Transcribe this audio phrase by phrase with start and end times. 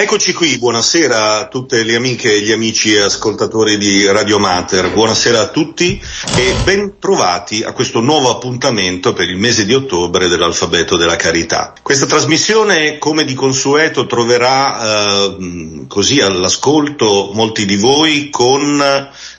[0.00, 5.40] Eccoci qui, buonasera a tutte le amiche e gli amici ascoltatori di Radio Mater, buonasera
[5.40, 6.00] a tutti
[6.36, 11.72] e ben trovati a questo nuovo appuntamento per il mese di ottobre dell'alfabeto della carità.
[11.82, 18.80] Questa trasmissione, come di consueto, troverà eh, così all'ascolto molti di voi con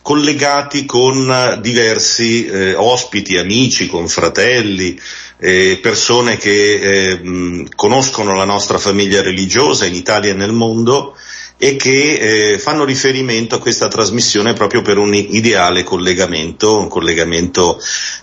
[0.09, 4.99] collegati con diversi eh, ospiti, amici, confratelli,
[5.37, 11.15] eh, persone che eh, conoscono la nostra famiglia religiosa in Italia e nel mondo
[11.61, 17.77] e che eh, fanno riferimento a questa trasmissione proprio per un ideale collegamento, un collegamento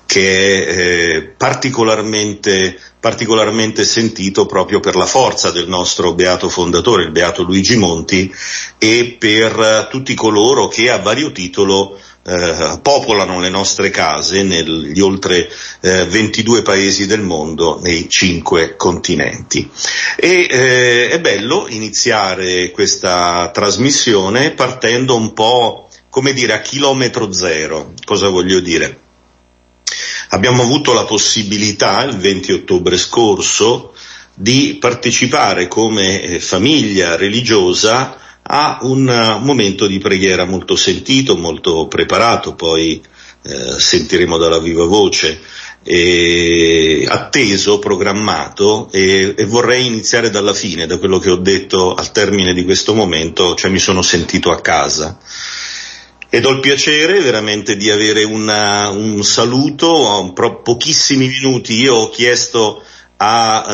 [0.06, 0.78] che è
[1.16, 7.76] eh, particolarmente, particolarmente sentito proprio per la forza del nostro beato fondatore, il beato Luigi
[7.76, 8.34] Monti,
[8.78, 15.48] e per tutti coloro che a vario titolo eh, popolano le nostre case negli oltre
[15.80, 19.70] eh, 22 paesi del mondo, nei cinque continenti.
[20.16, 27.92] E eh, è bello iniziare questa trasmissione partendo un po', come dire, a chilometro zero.
[28.04, 29.00] Cosa voglio dire?
[30.30, 33.94] Abbiamo avuto la possibilità il 20 ottobre scorso
[34.34, 41.88] di partecipare come eh, famiglia religiosa a un uh, momento di preghiera molto sentito, molto
[41.88, 43.02] preparato, poi
[43.42, 45.40] eh, sentiremo dalla viva voce,
[45.88, 52.10] e atteso, programmato e, e, vorrei iniziare dalla fine, da quello che ho detto al
[52.10, 55.16] termine di questo momento, cioè mi sono sentito a casa.
[56.28, 62.10] Ed ho il piacere veramente di avere una, un saluto, po- pochissimi minuti, io ho
[62.10, 62.82] chiesto
[63.18, 63.64] a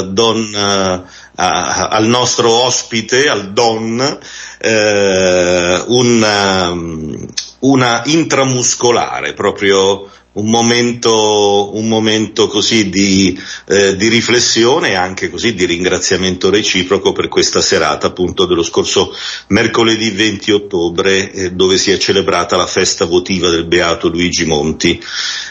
[0.00, 1.08] uh, Don uh,
[1.42, 4.18] a, al nostro ospite, al Don,
[4.58, 7.26] eh, una, um,
[7.60, 15.52] una intramuscolare, proprio un momento, un momento così di, eh, di, riflessione e anche così
[15.54, 19.14] di ringraziamento reciproco per questa serata appunto dello scorso
[19.48, 25.02] mercoledì 20 ottobre eh, dove si è celebrata la festa votiva del Beato Luigi Monti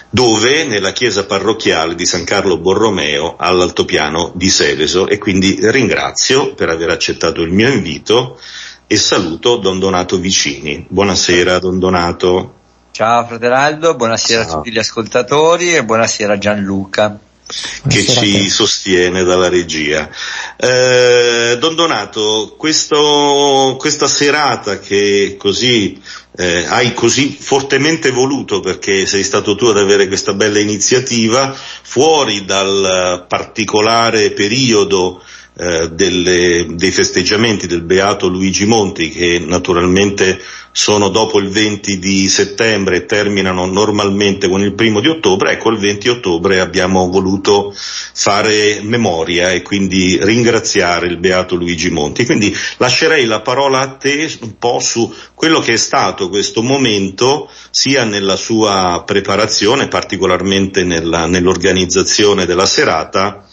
[0.10, 6.70] dove nella chiesa parrocchiale di San Carlo Borromeo all'altopiano di Seveso e quindi ringrazio per
[6.70, 8.40] aver accettato il mio invito
[8.88, 10.86] e saluto Don Donato Vicini.
[10.90, 12.56] Buonasera Don Donato.
[12.92, 14.52] Ciao Fratelaldo, buonasera Ciao.
[14.52, 17.18] a tutti gli ascoltatori e buonasera a Gianluca
[17.88, 20.10] che ci sostiene dalla regia.
[20.58, 26.02] Eh, Don Donato, questo, questa serata che così
[26.36, 32.44] eh, hai così fortemente voluto perché sei stato tu ad avere questa bella iniziativa, fuori
[32.44, 40.40] dal particolare periodo eh, delle, dei festeggiamenti del Beato Luigi Monti che naturalmente
[40.72, 45.70] sono dopo il 20 di settembre e terminano normalmente con il primo di ottobre, ecco
[45.70, 52.26] il 20 ottobre abbiamo voluto fare memoria e quindi ringraziare il Beato Luigi Monti.
[52.26, 57.50] Quindi lascerei la parola a te un po' su quello che è stato questo momento
[57.70, 63.46] sia nella sua preparazione, particolarmente nella, nell'organizzazizione della serata,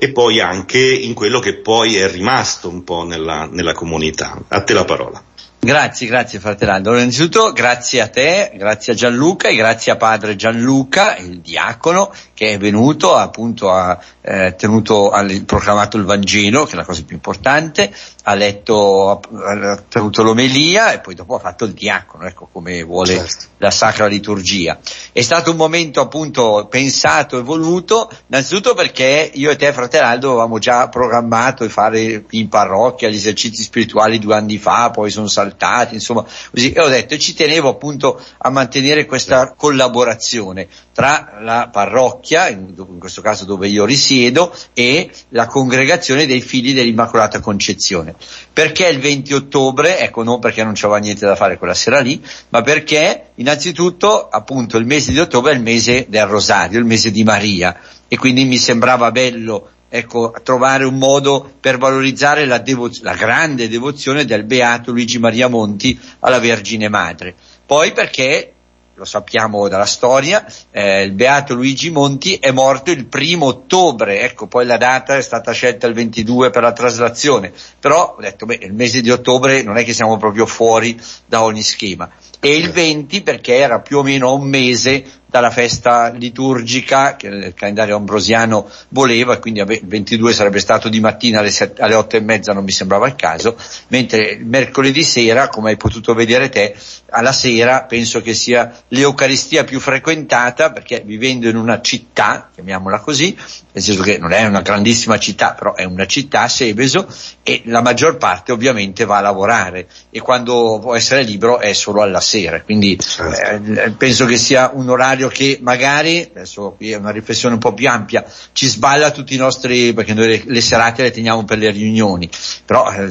[0.00, 4.40] e poi anche in quello che poi è rimasto un po' nella, nella comunità.
[4.46, 5.20] A te la parola.
[5.58, 6.94] Grazie, grazie fratello.
[6.94, 12.52] innanzitutto grazie a te, grazie a Gianluca e grazie a padre Gianluca, il diacono, che
[12.52, 17.16] è venuto, appunto ha eh, tenuto, ha proclamato il Vangelo, che è la cosa più
[17.16, 22.84] importante, ha letto, ha tenuto l'omelia e poi dopo ha fatto il diacono, ecco come
[22.84, 23.46] vuole certo.
[23.56, 24.78] la sacra liturgia.
[25.10, 30.60] È stato un momento appunto pensato e voluto, innanzitutto perché io e te fratello avevamo
[30.60, 35.94] già programmato di fare in parrocchia gli esercizi spirituali due anni fa, poi sono saltati,
[35.94, 41.68] insomma, così, e ho detto, e ci tenevo appunto a mantenere questa collaborazione tra la
[41.70, 48.16] parrocchia, in, in questo caso dove io risiedo, e la congregazione dei figli dell'Immacolata Concezione.
[48.52, 50.00] Perché il 20 ottobre?
[50.00, 54.76] Ecco, non perché non c'era niente da fare quella sera lì, ma perché innanzitutto appunto
[54.76, 58.44] il mese di ottobre è il mese del rosario, il mese di Maria e quindi
[58.44, 64.42] mi sembrava bello ecco, trovare un modo per valorizzare la, devo- la grande devozione del
[64.42, 67.36] beato Luigi Maria Monti alla Vergine Madre.
[67.64, 68.54] Poi perché
[68.98, 74.48] lo sappiamo dalla storia, eh, il beato Luigi Monti è morto il primo ottobre, ecco
[74.48, 78.58] poi la data è stata scelta il 22 per la traslazione, però ho detto beh
[78.62, 82.10] il mese di ottobre non è che siamo proprio fuori da ogni schema.
[82.40, 87.54] E il 20 perché era più o meno un mese dalla festa liturgica che il
[87.54, 92.20] calendario ambrosiano voleva, quindi il 22 sarebbe stato di mattina alle, 7, alle 8 e
[92.20, 93.56] mezza, non mi sembrava il caso,
[93.88, 96.74] mentre mercoledì sera, come hai potuto vedere te,
[97.10, 103.36] alla sera penso che sia l'Eucaristia più frequentata perché vivendo in una città, chiamiamola così,
[103.72, 107.06] nel senso che non è una grandissima città, però è una città, Seveso,
[107.42, 112.00] e la maggior parte ovviamente va a lavorare e quando può essere libero è solo
[112.00, 113.72] alla sera, quindi certo.
[113.72, 117.74] eh, penso che sia un orario che magari, adesso qui è una riflessione un po'
[117.74, 121.58] più ampia, ci sballa tutti i nostri, perché noi le, le serate le teniamo per
[121.58, 122.30] le riunioni,
[122.64, 123.08] però eh,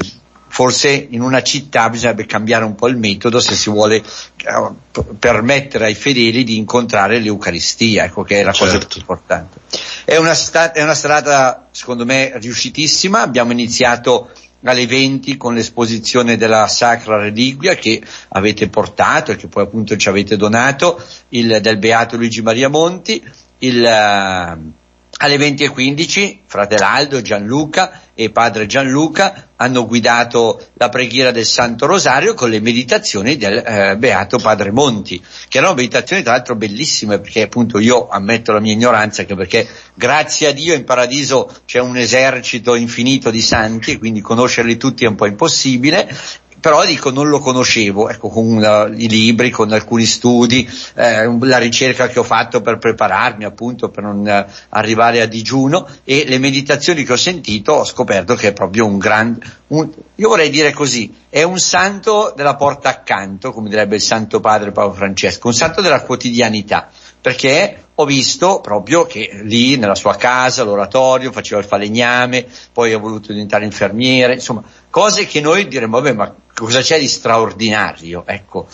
[0.48, 4.74] forse in una città bisognerebbe cambiare un po' il metodo se si vuole uh,
[5.18, 8.74] permettere ai fedeli di incontrare l'Eucaristia, ecco che è la certo.
[8.74, 9.58] cosa più importante.
[10.04, 14.30] È una, sta- è una strada secondo me riuscitissima, abbiamo iniziato
[14.62, 20.08] alle 20 con l'esposizione della Sacra Reliquia che avete portato e che poi appunto ci
[20.08, 23.22] avete donato, il, del Beato Luigi Maria Monti,
[23.58, 24.72] il, uh,
[25.20, 32.34] alle 20.15 fratello Aldo, Gianluca e padre Gianluca hanno guidato la preghiera del Santo Rosario
[32.34, 37.42] con le meditazioni del eh, Beato Padre Monti, che erano meditazioni tra l'altro bellissime perché
[37.42, 41.96] appunto io ammetto la mia ignoranza anche perché grazie a Dio in paradiso c'è un
[41.96, 46.12] esercito infinito di santi quindi conoscerli tutti è un po' impossibile
[46.60, 51.58] però dico non lo conoscevo, ecco, con una, i libri, con alcuni studi, eh, la
[51.58, 56.38] ricerca che ho fatto per prepararmi appunto per non eh, arrivare a digiuno e le
[56.38, 61.14] meditazioni che ho sentito ho scoperto che è proprio un grande, io vorrei dire così,
[61.28, 65.80] è un santo della porta accanto, come direbbe il Santo Padre Paolo Francesco, un santo
[65.80, 66.88] della quotidianità,
[67.20, 72.98] perché ho visto proprio che lì nella sua casa, l'oratorio, faceva il falegname, poi ha
[72.98, 78.24] voluto diventare infermiere, insomma, cose che noi diremmo, vabbè, ma cosa c'è di straordinario?
[78.26, 78.66] Ecco,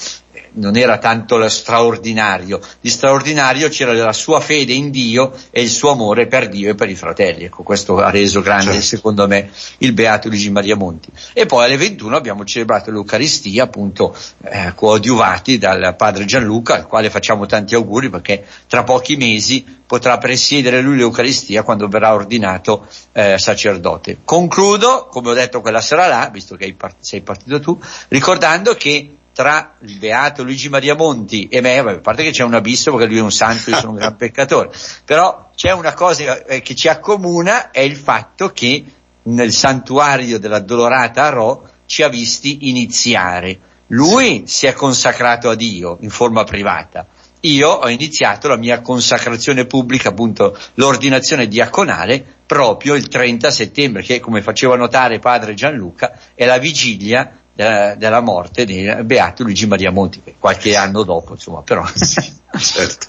[0.54, 5.68] non era tanto lo straordinario, di straordinario c'era la sua fede in Dio e il
[5.68, 7.44] suo amore per Dio e per i fratelli.
[7.44, 8.86] Ecco, questo ha reso grande certo.
[8.86, 11.10] secondo me il Beato Luigi Maria Monti.
[11.32, 17.10] E poi alle 21 abbiamo celebrato l'Eucaristia, appunto eh, coadiuvati dal padre Gianluca, al quale
[17.10, 23.38] facciamo tanti auguri perché tra pochi mesi potrà presiedere lui l'Eucaristia quando verrà ordinato eh,
[23.38, 24.18] sacerdote.
[24.24, 27.78] Concludo, come ho detto quella sera là, visto che sei partito tu,
[28.08, 32.54] ricordando che tra il beato Luigi Maria Monti e me, a parte che c'è un
[32.54, 34.70] abisso perché lui è un santo, io sono un gran peccatore,
[35.04, 38.84] però c'è una cosa eh, che ci accomuna, è il fatto che
[39.24, 43.58] nel santuario della Dolorata a ci ha visti iniziare.
[43.88, 47.06] Lui si è consacrato a Dio in forma privata.
[47.40, 54.20] Io ho iniziato la mia consacrazione pubblica, appunto l'ordinazione diaconale, proprio il 30 settembre, che
[54.20, 59.90] come faceva notare padre Gianluca, è la vigilia della, della morte di Beato Luigi Maria
[59.90, 61.84] Monti, qualche anno dopo, insomma, però.
[61.94, 63.06] certo.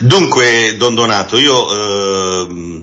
[0.00, 2.82] Dunque, Don Donato, io eh,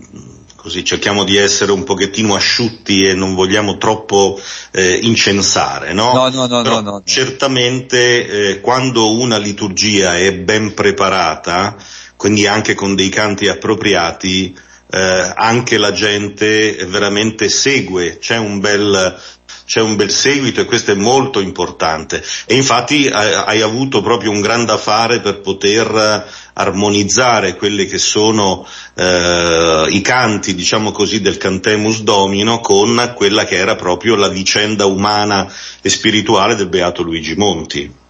[0.55, 4.39] così cerchiamo di essere un pochettino asciutti e non vogliamo troppo
[4.71, 6.13] eh, incensare, no?
[6.13, 11.75] No, no, no, no, no, Certamente eh, quando una liturgia è ben preparata,
[12.15, 14.57] quindi anche con dei canti appropriati,
[14.93, 19.19] eh, anche la gente veramente segue, c'è un bel
[19.65, 22.23] c'è un bel seguito e questo è molto importante.
[22.45, 28.67] E infatti eh, hai avuto proprio un grande affare per poter armonizzare quelli che sono
[28.93, 34.85] eh, i canti, diciamo così, del Cantemus Domino con quella che era proprio la vicenda
[34.85, 35.51] umana
[35.81, 38.01] e spirituale del Beato Luigi Monti.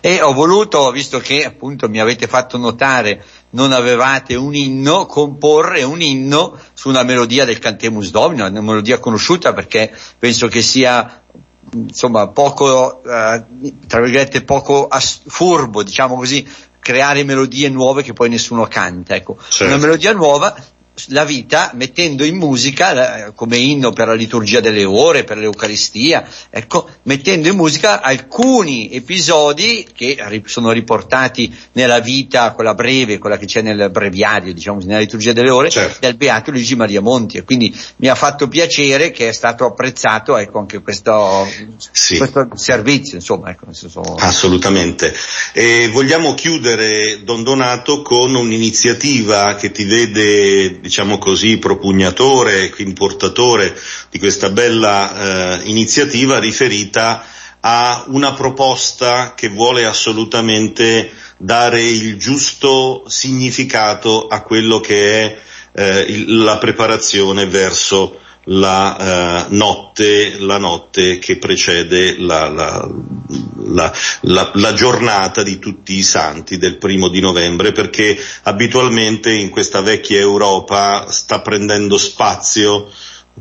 [0.00, 5.82] E ho voluto, visto che appunto mi avete fatto notare non avevate un inno, comporre
[5.82, 11.22] un inno su una melodia del Cantemus Domino, una melodia conosciuta perché penso che sia
[11.72, 13.44] insomma poco, eh,
[13.86, 16.46] tra virgolette, poco as- furbo, diciamo così,
[16.78, 19.36] creare melodie nuove che poi nessuno canta, ecco.
[19.48, 19.72] Certo.
[19.72, 20.54] Una melodia nuova
[21.08, 26.88] la vita mettendo in musica come inno per la liturgia delle ore, per l'Eucaristia, ecco,
[27.04, 33.62] mettendo in musica alcuni episodi che sono riportati nella vita, quella breve, quella che c'è
[33.62, 35.98] nel breviario, diciamo, nella liturgia delle ore, certo.
[36.00, 37.38] del Beato Luigi Maria Monti.
[37.38, 41.46] E quindi mi ha fatto piacere che è stato apprezzato, ecco, anche questo,
[41.92, 42.16] sì.
[42.16, 44.00] questo servizio, insomma, ecco, senso...
[44.18, 45.14] Assolutamente.
[45.52, 53.78] E vogliamo chiudere, Don Donato, con un'iniziativa che ti vede diciamo così, propugnatore, quindi portatore
[54.10, 57.24] di questa bella eh, iniziativa riferita
[57.60, 65.38] a una proposta che vuole assolutamente dare il giusto significato a quello che è
[65.74, 72.90] eh, il, la preparazione verso la, eh, notte, la notte che precede la, la,
[73.66, 79.50] la, la, la, giornata di tutti i santi del primo di novembre perché abitualmente in
[79.50, 82.90] questa vecchia Europa sta prendendo spazio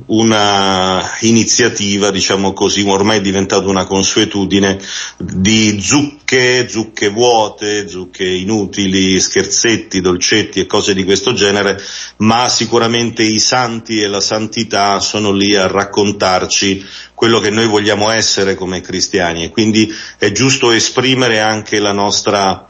[0.08, 4.80] una iniziativa, diciamo così, ormai è diventata una consuetudine
[5.18, 11.82] di zucche, zucche vuote, zucche inutili, scherzetti, dolcetti e cose di questo genere,
[12.18, 18.10] ma sicuramente i santi e la santità sono lì a raccontarci quello che noi vogliamo
[18.12, 19.44] essere come cristiani.
[19.44, 22.69] E quindi è giusto esprimere anche la nostra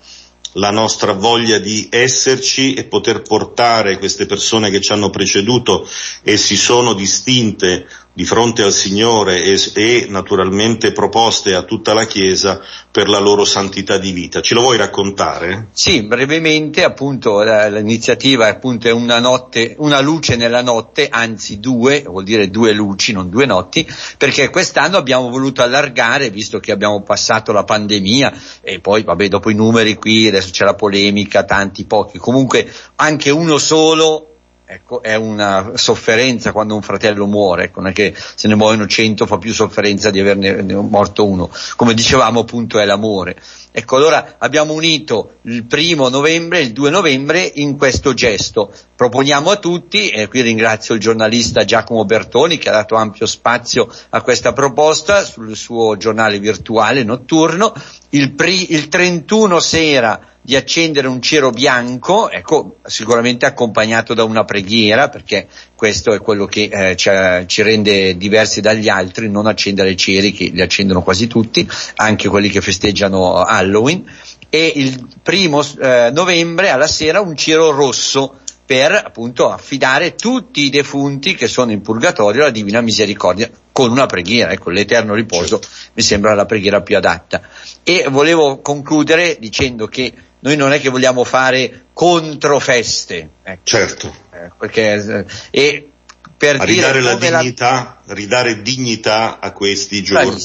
[0.60, 5.88] la nostra voglia di esserci e poter portare queste persone che ci hanno preceduto
[6.22, 12.06] e si sono distinte di fronte al Signore e, e, naturalmente proposte a tutta la
[12.06, 12.60] Chiesa
[12.92, 14.42] per la loro santità di vita.
[14.42, 15.68] Ce lo vuoi raccontare?
[15.72, 22.24] Sì, brevemente appunto l'iniziativa è appunto una notte, una luce nella notte, anzi due, vuol
[22.24, 23.88] dire due luci, non due notti,
[24.18, 29.50] perché quest'anno abbiamo voluto allargare, visto che abbiamo passato la pandemia e poi vabbè dopo
[29.50, 34.29] i numeri qui adesso c'è la polemica, tanti, pochi, comunque anche uno solo
[34.72, 38.86] ecco, è una sofferenza quando un fratello muore, ecco, non è che se ne muoiono
[38.86, 43.36] cento fa più sofferenza di averne morto uno, come dicevamo appunto è l'amore.
[43.72, 48.72] Ecco, allora abbiamo unito il primo novembre e il 2 novembre in questo gesto.
[48.96, 53.88] Proponiamo a tutti, e qui ringrazio il giornalista Giacomo Bertoni che ha dato ampio spazio
[54.10, 57.74] a questa proposta sul suo giornale virtuale notturno,
[58.12, 64.46] il, pri- il 31 sera di accendere un cero bianco, ecco, sicuramente accompagnato da una
[64.46, 67.10] preghiera, perché questo è quello che eh, ci,
[67.46, 72.50] ci, rende diversi dagli altri, non accendere ceri che li accendono quasi tutti, anche quelli
[72.50, 74.04] che festeggiano Halloween,
[74.50, 78.39] e il primo eh, novembre alla sera un cero rosso
[78.70, 84.06] per appunto affidare tutti i defunti che sono in purgatorio alla Divina Misericordia con una
[84.06, 85.60] preghiera, ecco, l'eterno riposo
[85.94, 87.42] mi sembra la preghiera più adatta.
[87.82, 93.30] E volevo concludere dicendo che noi non è che vogliamo fare controfeste.
[93.42, 93.62] Ecco.
[93.64, 94.16] Certo.
[94.32, 95.90] Eh, perché, eh, e
[96.38, 98.14] per a ridare la dignità, la...
[98.14, 100.44] ridare dignità a questi giorni.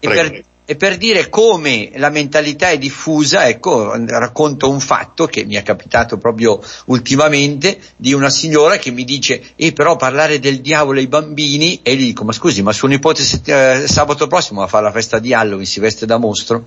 [0.00, 5.44] E per, e per, dire come la mentalità è diffusa, ecco, racconto un fatto che
[5.44, 10.60] mi è capitato proprio ultimamente di una signora che mi dice, eh però parlare del
[10.60, 14.66] diavolo ai bambini, e gli dico, ma scusi, ma suo nipote eh, sabato prossimo va
[14.66, 16.64] a fare la festa di Halloween, si veste da mostro?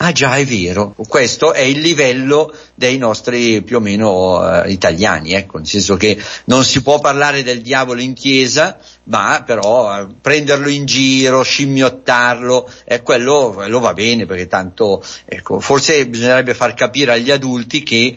[0.00, 5.32] Ah già, è vero, questo è il livello dei nostri più o meno eh, italiani,
[5.32, 8.78] ecco, nel senso che non si può parlare del diavolo in chiesa,
[9.08, 15.60] ma però eh, prenderlo in giro, scimmiottarlo, eh, quello, quello va bene perché tanto, ecco,
[15.60, 18.16] forse bisognerebbe far capire agli adulti che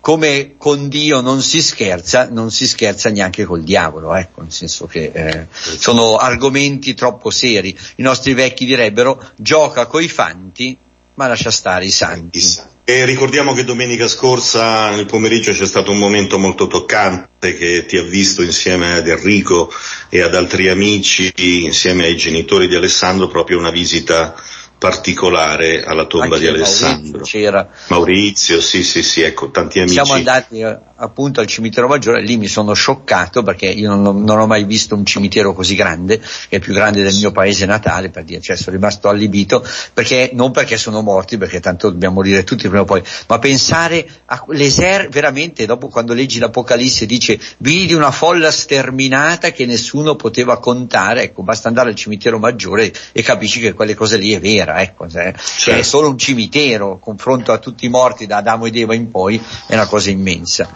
[0.00, 4.86] come con Dio non si scherza, non si scherza neanche col diavolo, ecco, nel senso
[4.86, 7.76] che eh, sono argomenti troppo seri.
[7.96, 10.78] I nostri vecchi direbbero gioca coi fanti
[11.18, 12.40] ma lascia stare i santi.
[12.84, 17.96] E ricordiamo che domenica scorsa nel pomeriggio c'è stato un momento molto toccante che ti
[17.96, 19.70] ha visto insieme ad Enrico
[20.08, 21.32] e ad altri amici,
[21.64, 24.32] insieme ai genitori di Alessandro, proprio una visita
[24.78, 27.18] particolare alla tomba Anche di Alessandro.
[27.18, 27.68] Maurizio, c'era.
[27.88, 29.94] Maurizio, sì, sì, sì, ecco, tanti amici.
[29.94, 34.38] Siamo andati eh, appunto al cimitero maggiore, lì mi sono scioccato perché io non, non,
[34.38, 38.10] ho mai visto un cimitero così grande, che è più grande del mio paese natale,
[38.10, 42.44] per dire, cioè sono rimasto allibito, perché, non perché sono morti, perché tanto dobbiamo morire
[42.44, 48.10] tutti prima o poi, ma pensare all'esercito, veramente dopo quando leggi l'Apocalisse dice, vidi una
[48.10, 53.72] folla sterminata che nessuno poteva contare, ecco, basta andare al cimitero maggiore e capisci che
[53.72, 55.80] quelle cose lì è vera, ecco, cioè, certo.
[55.80, 59.42] è solo un cimitero, confronto a tutti i morti da Adamo ed Eva in poi,
[59.66, 60.70] è una cosa immensa.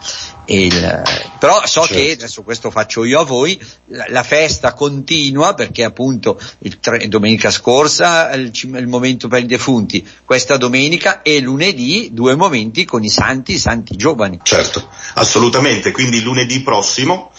[0.45, 1.01] Il,
[1.39, 1.93] però so certo.
[1.93, 6.37] che, adesso questo faccio io a voi, la, la festa continua perché appunto
[6.81, 12.83] tre, domenica scorsa il, il, momento per i defunti, questa domenica e lunedì due momenti
[12.83, 14.39] con i santi, i santi giovani.
[14.43, 17.31] Certo, assolutamente, quindi lunedì prossimo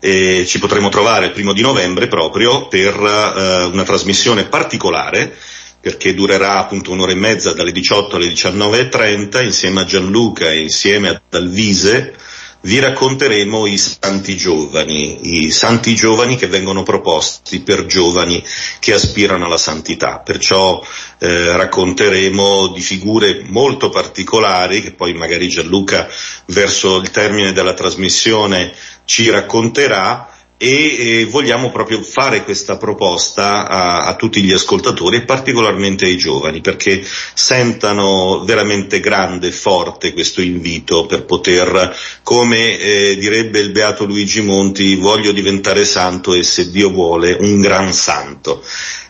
[0.00, 5.36] eh, ci potremo trovare il primo di novembre proprio per eh, una trasmissione particolare
[5.80, 11.08] perché durerà appunto un'ora e mezza dalle 18 alle 19.30 insieme a Gianluca e insieme
[11.08, 12.14] a Dalvise
[12.62, 18.44] vi racconteremo i santi giovani, i santi giovani che vengono proposti per giovani
[18.80, 20.18] che aspirano alla santità.
[20.18, 20.84] Perciò
[21.18, 26.06] eh, racconteremo di figure molto particolari che poi magari Gianluca
[26.46, 28.74] verso il termine della trasmissione
[29.06, 30.28] ci racconterà
[30.62, 36.18] e eh, vogliamo proprio fare questa proposta a, a, tutti gli ascoltatori e particolarmente ai
[36.18, 37.02] giovani perché
[37.32, 44.42] sentano veramente grande e forte questo invito per poter, come eh, direbbe il beato Luigi
[44.42, 48.62] Monti, voglio diventare santo e se Dio vuole un gran santo.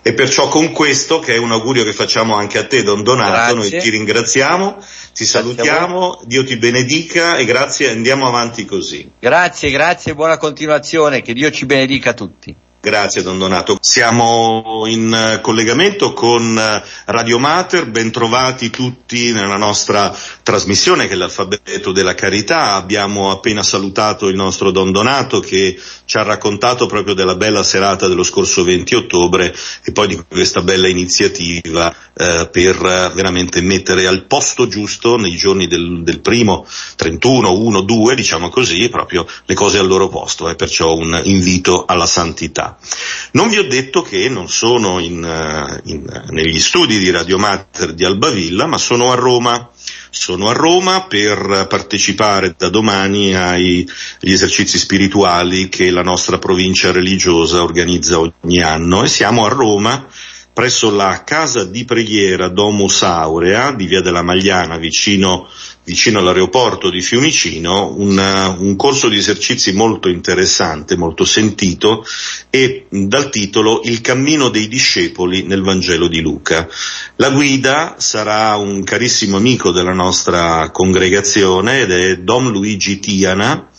[0.02, 3.54] E perciò con questo, che è un augurio che facciamo anche a te, Don Donato,
[3.54, 3.54] grazie.
[3.54, 4.78] noi ti ringraziamo,
[5.21, 9.11] ti salutiamo, Dio ti benedica e grazie, andiamo avanti così.
[9.19, 12.57] Grazie, grazie, buona continuazione, che Dio ci benedica tutti.
[12.82, 13.76] Grazie Don Donato.
[13.78, 21.16] Siamo in eh, collegamento con eh, Radio Mater, bentrovati tutti nella nostra trasmissione che è
[21.16, 22.72] l'alfabeto della carità.
[22.72, 28.08] Abbiamo appena salutato il nostro Don Donato che ci ha raccontato proprio della bella serata
[28.08, 32.78] dello scorso 20 ottobre e poi di questa bella iniziativa eh, per
[33.14, 38.88] veramente mettere al posto giusto nei giorni del, del, primo 31, 1, 2, diciamo così,
[38.88, 42.70] proprio le cose al loro posto, è eh, perciò un invito alla santità.
[43.33, 47.93] Non vi ho detto che non sono in, eh, in, negli studi di Radio Mater
[47.93, 49.71] di Albavilla, ma sono a Roma.
[50.12, 53.87] Sono a Roma per partecipare da domani agli
[54.21, 60.09] esercizi spirituali che la nostra provincia religiosa organizza ogni anno e siamo a Roma
[60.52, 65.49] presso la casa di preghiera Domus Aurea di Via della Magliana vicino
[65.90, 68.16] vicino all'aeroporto di Fiumicino, un,
[68.59, 72.04] un, corso di esercizi molto interessante, molto sentito
[72.50, 76.69] e dal titolo Il cammino dei discepoli nel Vangelo di Luca.
[77.16, 83.70] La guida sarà un carissimo amico della nostra congregazione ed è Dom Luigi Tiana,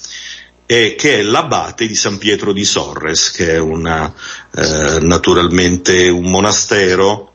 [0.72, 4.14] eh, che è l'abate di San Pietro di Sorres, che è una,
[4.56, 7.34] eh, naturalmente un monastero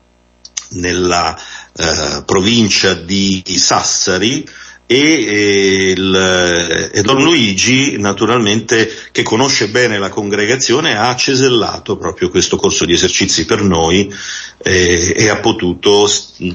[0.69, 1.37] nella
[1.75, 4.43] eh, provincia di Sassari,
[4.89, 12.55] e, il, e, Don Luigi, naturalmente, che conosce bene la congregazione, ha cesellato proprio questo
[12.55, 14.09] corso di esercizi per noi
[14.63, 16.09] eh, e ha potuto,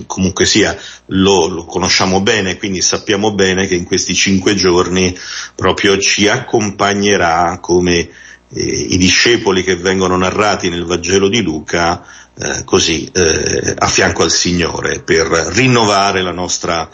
[0.06, 0.74] comunque sia,
[1.08, 5.14] lo, lo, conosciamo bene, quindi sappiamo bene che in questi cinque giorni
[5.54, 12.02] proprio ci accompagnerà come eh, i discepoli che vengono narrati nel Vangelo di Luca,
[12.34, 16.88] eh, così, eh, a fianco al Signore, per rinnovare la nostra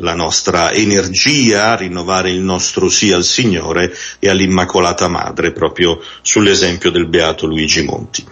[0.00, 7.08] la nostra energia, rinnovare il nostro sì al Signore e all'Immacolata Madre, proprio sull'esempio del
[7.08, 8.24] Beato Luigi Monti.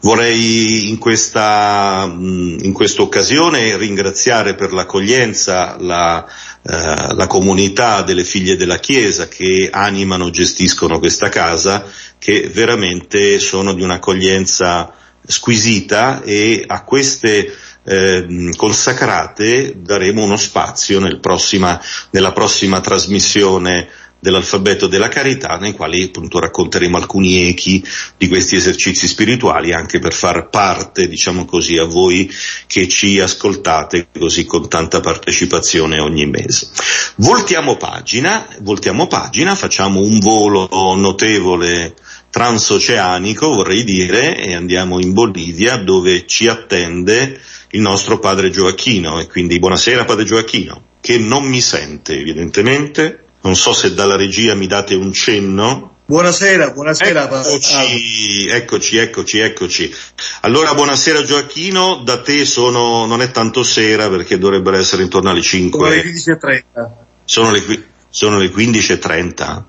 [0.00, 8.54] Vorrei in questa, in questa occasione ringraziare per l'accoglienza la, eh, la comunità delle figlie
[8.54, 11.84] della Chiesa che animano, gestiscono questa casa,
[12.16, 14.92] che veramente sono di un'accoglienza
[15.26, 17.52] squisita e a queste
[17.88, 23.88] eh, consacrate daremo uno spazio nel prossima, nella prossima trasmissione
[24.20, 27.82] dell'alfabeto della carità, nei quali appunto racconteremo alcuni echi
[28.16, 32.30] di questi esercizi spirituali, anche per far parte, diciamo così, a voi
[32.66, 36.68] che ci ascoltate così con tanta partecipazione ogni mese.
[37.16, 41.94] Voltiamo pagina, voltiamo pagina, facciamo un volo notevole
[42.30, 49.26] transoceanico, vorrei dire, e andiamo in Bolivia, dove ci attende il nostro padre Gioacchino e
[49.26, 54.66] quindi buonasera padre Gioacchino, che non mi sente evidentemente, non so se dalla regia mi
[54.66, 55.96] date un cenno.
[56.06, 57.28] Buonasera, buonasera.
[57.28, 59.94] Eccoci, eccoci, eccoci, eccoci.
[60.40, 65.42] Allora, buonasera Gioacchino, da te sono, non è tanto sera perché dovrebbero essere intorno alle
[65.42, 65.78] 5.
[65.78, 66.90] Sono le 15.30.
[67.24, 69.62] Sono le, sono le 15.30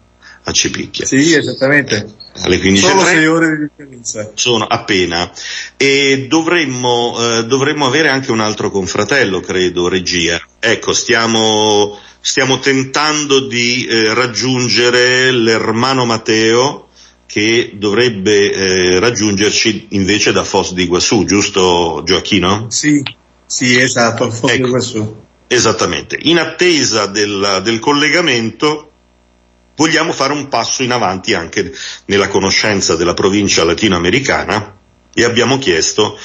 [0.43, 1.05] a Cipicchia.
[1.05, 2.75] Sì, esattamente alle 15.30.
[2.77, 4.31] Sono 6 ore di differenza.
[4.33, 5.31] Sono appena.
[5.77, 10.39] E dovremmo, eh, dovremmo avere anche un altro confratello, credo, regia.
[10.59, 16.87] Ecco, stiamo, stiamo tentando di eh, raggiungere l'ermano Matteo
[17.25, 22.67] che dovrebbe eh, raggiungerci invece da Foz di Iguassù, giusto Gioacchino?
[22.69, 23.03] Sì,
[23.45, 25.15] sì, esatto, Foz ecco, di Iguassù.
[25.45, 26.17] Esattamente.
[26.21, 28.88] In attesa del, del collegamento,
[29.79, 31.73] vogliamo fare un passo in avanti anche
[32.05, 34.75] nella conoscenza della provincia latinoamericana
[35.13, 36.19] e abbiamo chiesto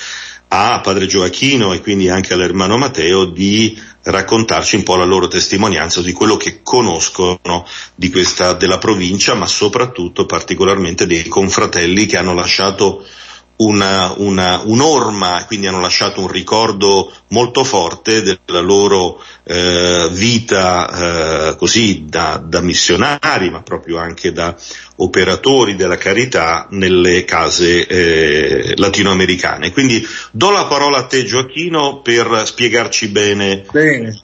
[0.49, 6.03] a padre Gioacchino e quindi anche all'ermano Matteo di raccontarci un po' la loro testimonianza
[6.03, 7.65] di quello che conoscono
[7.95, 13.07] di questa, della provincia, ma soprattutto particolarmente dei confratelli che hanno lasciato
[13.57, 21.57] una, una, un'orma, quindi hanno lasciato un ricordo molto forte della loro eh, vita eh,
[21.57, 24.57] così da, da, missionari, ma proprio anche da
[24.97, 29.73] operatori della carità nelle case eh, latinoamericane.
[29.73, 34.21] Quindi do la parola a te Gioacchino per spiegarci bene, bene.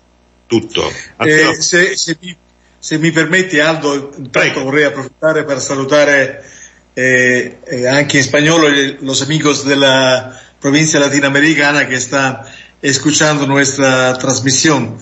[0.47, 0.91] tutto.
[1.19, 2.37] Eh, se, se, mi,
[2.79, 6.59] se, mi, permetti Aldo, intanto vorrei approfittare per salutare
[6.97, 12.41] eh, eh, anche en español los amigos de la provincia latinoamericana que están
[12.83, 14.99] escuchando nuestra transmisión.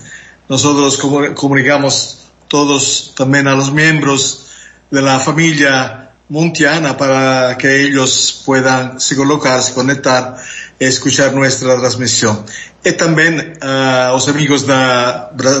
[0.47, 0.97] Nosotros
[1.35, 4.47] comunicamos todos también a los miembros
[4.89, 10.37] de la familia Montiana para que ellos puedan se colocar, se conectar
[10.79, 12.45] escuchar nuestra transmisión.
[12.83, 14.73] Y también a los amigos de,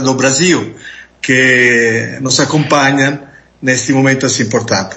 [0.01, 0.75] do Brasil
[1.21, 4.95] que nos acompañan en este momento es importante.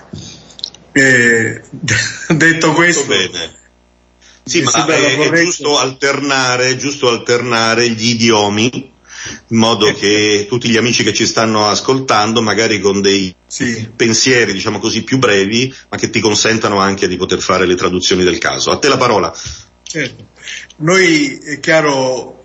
[0.92, 1.62] Eh,
[2.28, 3.60] detto questo, bene.
[4.44, 8.92] Sì, ma è, è, giusto alternare, è giusto alternare gli idiomi
[9.48, 13.88] in modo che tutti gli amici che ci stanno ascoltando, magari con dei sì.
[13.94, 18.24] pensieri, diciamo così, più brevi, ma che ti consentano anche di poter fare le traduzioni
[18.24, 18.70] del caso.
[18.70, 19.32] A te la parola.
[19.82, 20.26] Certo.
[20.78, 22.44] Noi, è chiaro,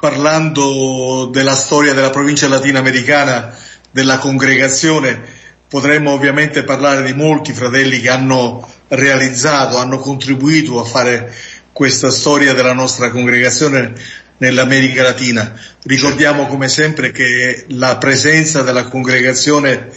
[0.00, 3.56] parlando della storia della provincia latinoamericana,
[3.90, 5.35] della congregazione,
[5.68, 11.34] potremmo ovviamente parlare di molti fratelli che hanno realizzato, hanno contribuito a fare
[11.72, 13.92] questa storia della nostra congregazione
[14.38, 15.58] nell'America Latina.
[15.84, 19.90] Ricordiamo come sempre che la presenza della congregazione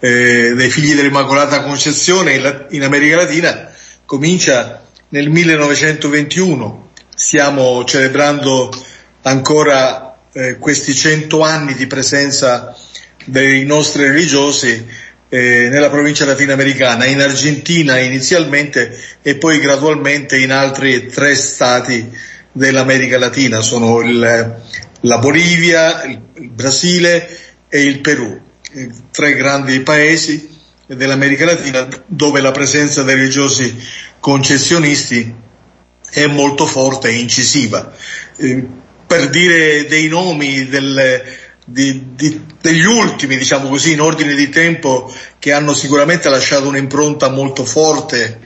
[0.00, 3.70] eh, dei figli dell'Immacolata Concezione in, in America Latina
[4.04, 6.90] comincia nel 1921.
[7.14, 8.70] Stiamo celebrando
[9.22, 12.76] ancora eh, questi cento anni di presenza
[13.24, 14.84] dei nostri religiosi
[15.34, 22.06] eh, nella provincia latinoamericana, in Argentina inizialmente e poi gradualmente in altri tre stati
[22.52, 24.60] dell'America Latina, sono il,
[25.00, 28.38] la Bolivia, il, il Brasile e il Perù,
[29.10, 30.50] tre grandi paesi
[30.86, 33.74] dell'America Latina dove la presenza dei religiosi
[34.20, 35.34] concessionisti
[36.10, 37.90] è molto forte e incisiva.
[38.36, 38.66] Eh,
[39.06, 41.22] per dire dei nomi del,
[41.64, 47.30] di, di, degli ultimi, diciamo così, in ordine di tempo, che hanno sicuramente lasciato un'impronta
[47.30, 48.40] molto forte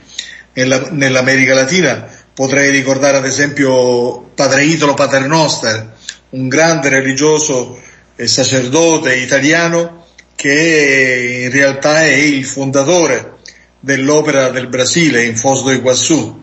[0.52, 5.94] nella, nell'America Latina, Potrei ricordare ad esempio Padre Italo Paternoster,
[6.32, 7.80] un grande religioso
[8.14, 13.36] e sacerdote italiano che in realtà è il fondatore
[13.80, 16.42] dell'opera del Brasile in Foz do Iguaçu,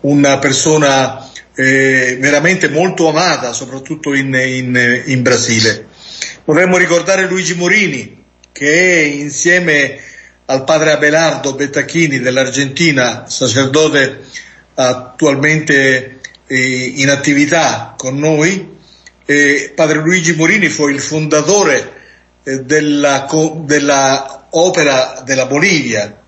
[0.00, 5.86] una persona eh, veramente molto amata soprattutto in, in, in Brasile.
[6.44, 9.98] Potremmo ricordare Luigi Morini che insieme
[10.46, 14.24] al padre Abelardo Bettachini dell'Argentina, sacerdote
[14.74, 18.78] attualmente eh, in attività con noi.
[19.24, 21.92] Eh, padre Luigi Morini fu il fondatore
[22.42, 23.28] eh, della,
[23.64, 26.20] della, opera della Bolivia.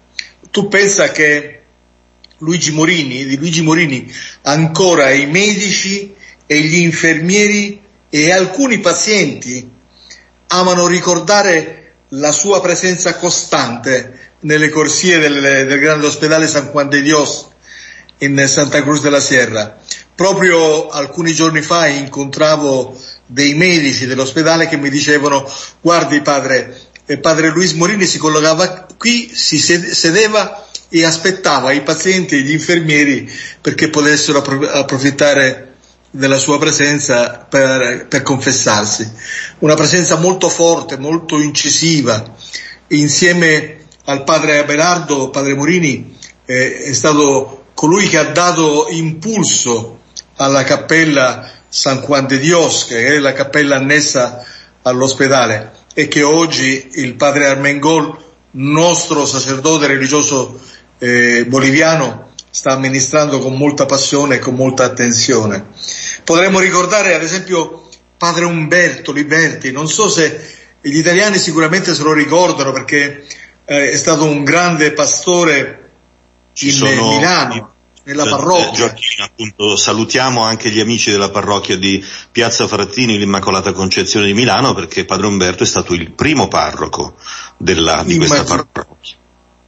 [0.50, 1.62] Tu pensa che
[2.38, 6.14] Luigi Morini, di Luigi Morini ancora i medici
[6.46, 9.71] e gli infermieri e alcuni pazienti
[10.52, 17.00] amano ricordare la sua presenza costante nelle corsie del, del grande ospedale San Juan de
[17.00, 17.48] Dios
[18.18, 19.78] in Santa Cruz della Sierra.
[20.14, 27.48] Proprio alcuni giorni fa incontravo dei medici dell'ospedale che mi dicevano guardi padre, eh, padre
[27.48, 33.88] Luis Morini si collocava qui, si sedeva e aspettava i pazienti e gli infermieri perché
[33.88, 35.71] potessero approfittare
[36.14, 39.10] della sua presenza per, per confessarsi.
[39.60, 42.22] Una presenza molto forte, molto incisiva.
[42.88, 50.00] Insieme al padre Abelardo, padre Morini, eh, è stato colui che ha dato impulso
[50.36, 54.44] alla cappella San Juan de Dios, che è la cappella annessa
[54.82, 58.18] all'ospedale e che oggi il padre Armengol,
[58.52, 60.60] nostro sacerdote religioso
[60.98, 65.68] eh, boliviano, sta amministrando con molta passione e con molta attenzione.
[66.22, 67.88] Potremmo ricordare ad esempio
[68.18, 73.24] padre Umberto Liberti, non so se gli italiani sicuramente se lo ricordano perché
[73.64, 75.90] eh, è stato un grande pastore
[76.52, 77.72] ci in sono, Milano,
[78.04, 78.70] nella parrocchia.
[78.72, 84.74] Gioacchino, appunto, salutiamo anche gli amici della parrocchia di Piazza Frattini, l'Immacolata Concezione di Milano,
[84.74, 87.16] perché Padre Umberto è stato il primo parroco
[87.56, 89.16] della, di questa parrocchia.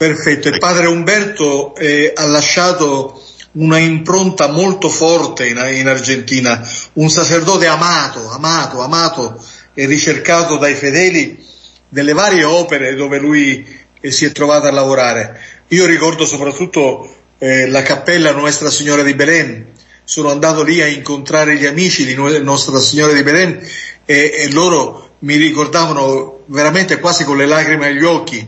[0.07, 0.59] Perfetto, e ecco.
[0.59, 8.29] Padre Umberto eh, ha lasciato una impronta molto forte in, in, Argentina, un sacerdote amato,
[8.29, 11.43] amato, amato e ricercato dai fedeli
[11.89, 13.67] delle varie opere dove lui
[14.01, 15.41] eh, si è trovato a lavorare.
[15.69, 19.73] Io ricordo soprattutto eh, la cappella Nostra Signora di Belen,
[20.05, 23.67] sono andato lì a incontrare gli amici di Nostra Signora di Belen
[24.05, 28.47] e, e loro mi ricordavano veramente quasi con le lacrime agli occhi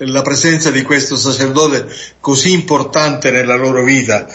[0.00, 1.86] la presenza di questo sacerdote
[2.20, 4.26] così importante nella loro vita.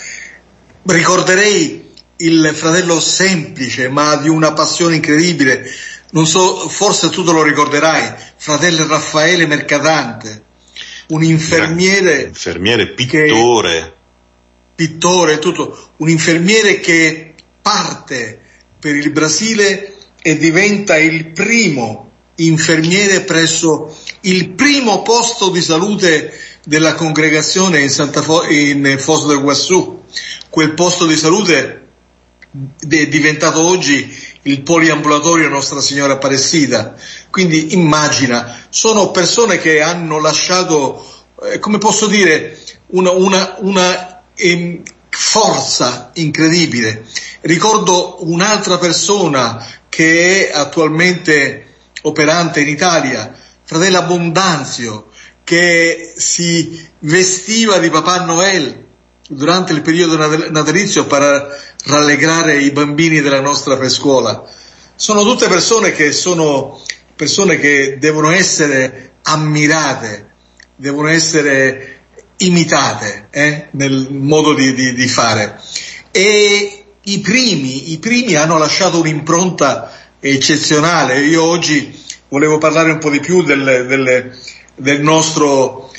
[0.83, 5.65] Ricorderei il fratello semplice ma di una passione incredibile,
[6.11, 10.43] non so, forse tu te lo ricorderai, fratello Raffaele Mercadante,
[11.07, 12.23] un infermiere.
[12.23, 13.81] Infermiere pittore.
[13.81, 13.93] Che,
[14.75, 15.91] pittore, tutto.
[15.97, 18.39] Un infermiere che parte
[18.79, 22.04] per il Brasile e diventa il primo
[22.35, 26.33] infermiere presso il primo posto di salute
[26.65, 30.03] della congregazione in, Santa Fo- in Fosso del Guassù,
[30.49, 31.81] quel posto di salute
[32.79, 36.95] è diventato oggi il poliambulatorio Nostra Signora Apparecida.
[37.29, 41.05] Quindi immagina, sono persone che hanno lasciato,
[41.43, 47.05] eh, come posso dire, una, una, una eh, forza incredibile.
[47.41, 51.64] Ricordo un'altra persona che è attualmente
[52.05, 55.09] operante in Italia, fratello Abbondanzio,
[55.43, 58.83] che si vestiva di Papà Noel
[59.27, 60.17] durante il periodo
[60.49, 64.43] natalizio per rallegrare i bambini della nostra prescuola.
[64.95, 66.81] Sono tutte persone che sono
[67.15, 70.31] persone che devono essere ammirate,
[70.75, 71.99] devono essere
[72.37, 75.59] imitate eh, nel modo di, di, di, fare.
[76.11, 79.91] E i primi, i primi hanno lasciato un'impronta
[80.33, 81.21] eccezionale.
[81.21, 84.37] Io oggi volevo parlare un po' di più del, del,
[84.75, 85.91] del nostro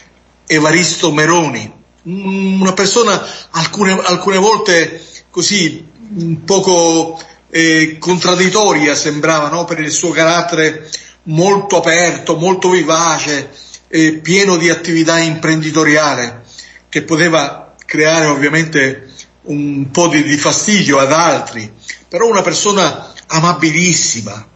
[0.47, 1.73] Evaristo Meroni,
[2.05, 5.85] una persona alcune, alcune volte così
[6.17, 9.65] un poco eh, contraddittoria sembrava no?
[9.65, 10.89] per il suo carattere
[11.25, 13.51] molto aperto, molto vivace,
[13.89, 16.43] eh, pieno di attività imprenditoriale
[16.89, 19.09] che poteva creare ovviamente
[19.43, 21.73] un po' di, di fastidio ad altri,
[22.09, 24.47] però una persona amabilissima,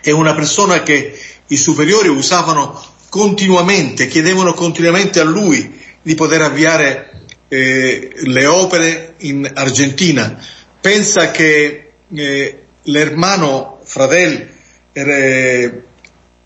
[0.00, 7.24] è una persona che i superiori usavano continuamente, chiedevano continuamente a lui di poter avviare
[7.48, 10.38] eh, le opere in Argentina.
[10.80, 14.48] Pensa che eh, l'ermano fratel
[14.92, 15.82] eh,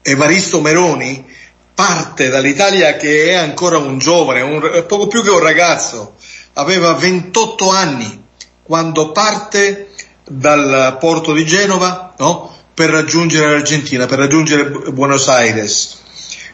[0.02, 1.26] Evaristo Meroni
[1.74, 6.14] parte dall'Italia che è ancora un giovane, un, poco più che un ragazzo,
[6.54, 8.24] aveva 28 anni
[8.62, 9.89] quando parte
[10.32, 12.54] dal porto di Genova no?
[12.72, 15.98] per raggiungere l'Argentina, per raggiungere Buenos Aires.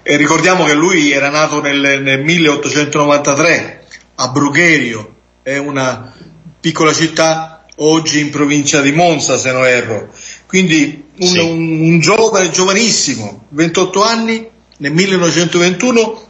[0.03, 3.85] E ricordiamo che lui era nato nel, nel 1893
[4.15, 6.15] a Brugherio, è una
[6.59, 10.09] piccola città oggi in provincia di Monza se non erro.
[10.47, 11.39] Quindi un, sì.
[11.39, 16.29] un, un giovane, giovanissimo, 28 anni, nel 1921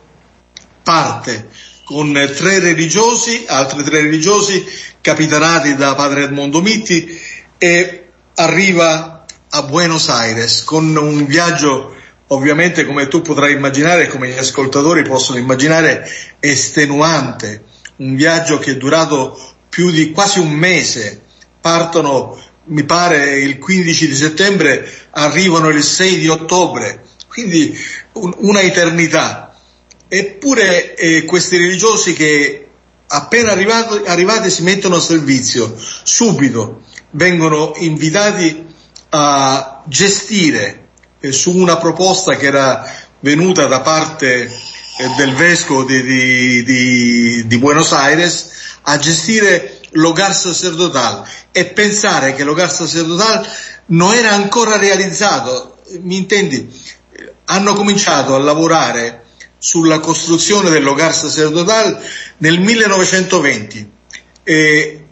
[0.83, 1.49] parte
[1.85, 4.65] con tre religiosi, altri tre religiosi
[5.01, 7.17] capitanati da padre Edmondo Mitti
[7.59, 11.95] e arriva a Buenos Aires con un viaggio
[12.29, 16.09] ovviamente come tu potrai immaginare come gli ascoltatori possono immaginare
[16.41, 17.63] estenuante,
[17.97, 19.39] un viaggio che è durato
[19.69, 21.21] più di quasi un mese,
[21.61, 27.79] partono mi pare il 15 di settembre, arrivano il 6 di ottobre, quindi
[28.13, 29.55] un, una eternità.
[30.09, 32.67] Eppure eh, questi religiosi che
[33.09, 36.83] appena arrivati, arrivati si mettono a servizio, subito
[37.17, 38.65] vengono invitati
[39.11, 40.89] a gestire
[41.21, 44.51] eh, su una proposta che era venuta da parte eh,
[45.17, 48.51] del vescovo di, di, di, di, Buenos Aires
[48.83, 53.47] a gestire l'hogar sacerdotal e pensare che l'hogar sacerdotal
[53.87, 56.69] non era ancora realizzato, mi intendi?
[57.47, 59.25] Hanno cominciato a lavorare
[59.59, 61.99] sulla costruzione dell'hogar sacerdotal
[62.39, 63.91] nel 1920.
[64.43, 65.06] E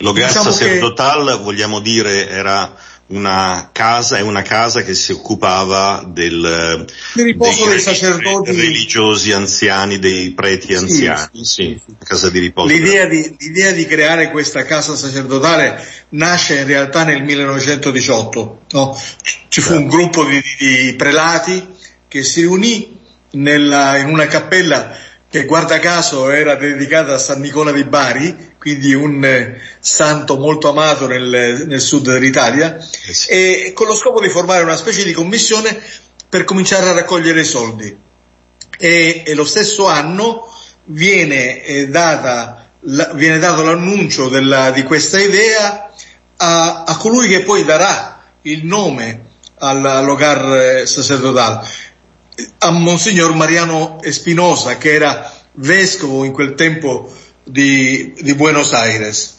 [0.00, 1.42] L'hogar diciamo sacerdotal, che...
[1.42, 2.74] vogliamo dire, era
[3.10, 9.32] una casa, è una casa che si occupava del, del riposo dei, dei sacerdoti religiosi
[9.32, 12.72] anziani, dei preti anziani, sì, sì, casa di riposo.
[12.72, 19.02] L'idea di, l'idea di, creare questa casa sacerdotale nasce in realtà nel 1918, no?
[19.48, 19.82] ci fu certo.
[19.82, 21.66] un gruppo di, di, prelati
[22.06, 22.98] che si riunì
[23.32, 24.96] nella, in una cappella
[25.28, 30.68] che guarda caso era dedicata a San Nicola di Bari, quindi un eh, santo molto
[30.68, 33.30] amato nel, nel sud dell'Italia, eh sì.
[33.30, 35.82] e con lo scopo di formare una specie di commissione
[36.28, 37.96] per cominciare a raccogliere i soldi.
[38.76, 45.18] E, e lo stesso anno viene, eh, data, la, viene dato l'annuncio della, di questa
[45.18, 45.90] idea
[46.36, 51.66] a, a, colui che poi darà il nome all'Hogar eh, sacerdotale
[52.58, 57.10] a Monsignor Mariano Espinosa, che era vescovo in quel tempo
[57.44, 59.36] di, di Buenos Aires.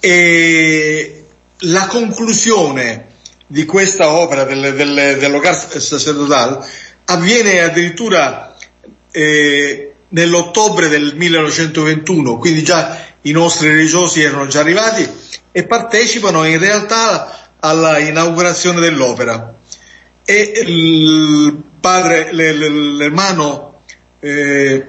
[0.00, 1.24] E
[1.62, 3.06] la conclusione
[3.46, 6.64] di questa opera del, del, dell'Hogar Sacerdotal
[7.06, 8.54] avviene addirittura
[9.10, 15.08] eh, nell'ottobre del 1921, quindi già i nostri religiosi erano già arrivati
[15.50, 19.54] e partecipano in realtà alla inaugurazione dell'opera.
[20.24, 23.80] E il padre, l'ermano
[24.20, 24.86] eh,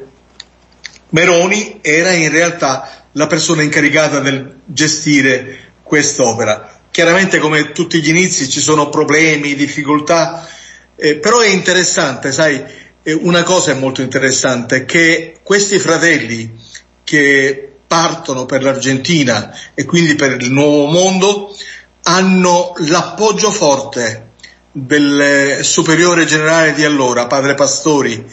[1.10, 6.80] Meroni era in realtà la persona incaricata del gestire quest'opera.
[6.92, 10.48] Chiaramente come tutti gli inizi ci sono problemi, difficoltà,
[10.96, 12.64] eh, però è interessante, sai,
[13.02, 16.56] eh, una cosa è molto interessante, che questi fratelli
[17.04, 21.56] che partono per l'Argentina e quindi per il nuovo mondo
[22.04, 24.28] hanno l'appoggio forte
[24.72, 28.24] del superiore generale di allora, padre Pastori,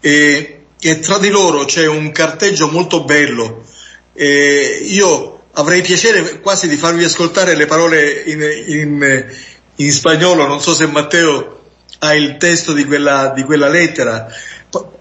[0.00, 0.53] e,
[0.86, 3.64] e tra di loro c'è un carteggio molto bello.
[4.12, 9.26] E io avrei piacere quasi di farvi ascoltare le parole in, in,
[9.76, 11.62] in spagnolo, non so se Matteo
[12.00, 14.26] ha il testo di quella, di quella lettera.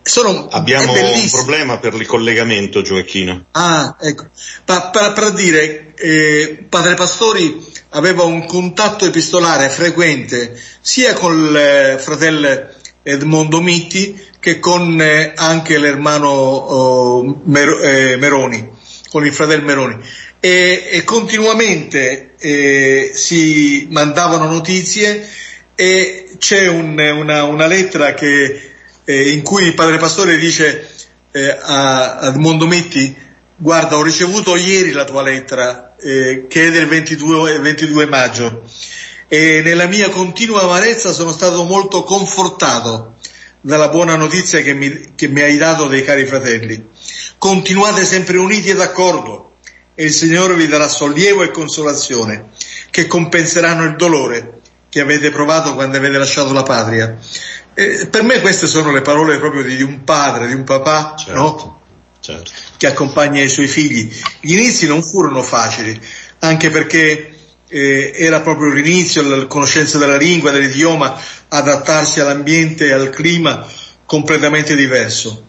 [0.03, 3.47] Sono, Abbiamo un problema per il collegamento, Gioacchino.
[3.51, 4.27] Ah, ecco.
[4.63, 11.55] Pa, per, per, dire, eh, Padre Pastori aveva un contatto epistolare frequente sia con il
[11.57, 12.69] eh, fratello
[13.03, 15.01] Edmondo Mitti che con
[15.35, 18.71] anche l'ermano oh, Mer, eh, Meroni,
[19.09, 19.95] con il fratello Meroni.
[20.41, 25.25] E, e continuamente eh, si mandavano notizie
[25.75, 28.71] e c'è un, una, una, lettera che,
[29.05, 30.89] eh, in cui il padre pastore dice
[31.31, 33.15] eh, a, Edmondo Mitti
[33.55, 38.63] guarda ho ricevuto ieri la tua lettera eh, che è del 22, 22 maggio
[39.29, 43.13] e nella mia continua amarezza sono stato molto confortato
[43.65, 46.89] dalla buona notizia che mi, che mi hai dato dei cari fratelli.
[47.37, 49.53] Continuate sempre uniti e d'accordo
[49.95, 52.49] e il Signore vi darà sollievo e consolazione
[52.89, 57.17] che compenseranno il dolore che avete provato quando avete lasciato la patria.
[57.73, 61.33] Eh, per me queste sono le parole proprio di un padre, di un papà, certo,
[61.39, 61.81] no?
[62.19, 62.51] certo.
[62.77, 64.13] che accompagna i suoi figli.
[64.41, 65.99] Gli inizi non furono facili,
[66.39, 67.32] anche perché
[67.73, 73.67] eh, era proprio l'inizio, la conoscenza della lingua, dell'idioma, adattarsi all'ambiente e al clima
[74.05, 75.47] completamente diverso.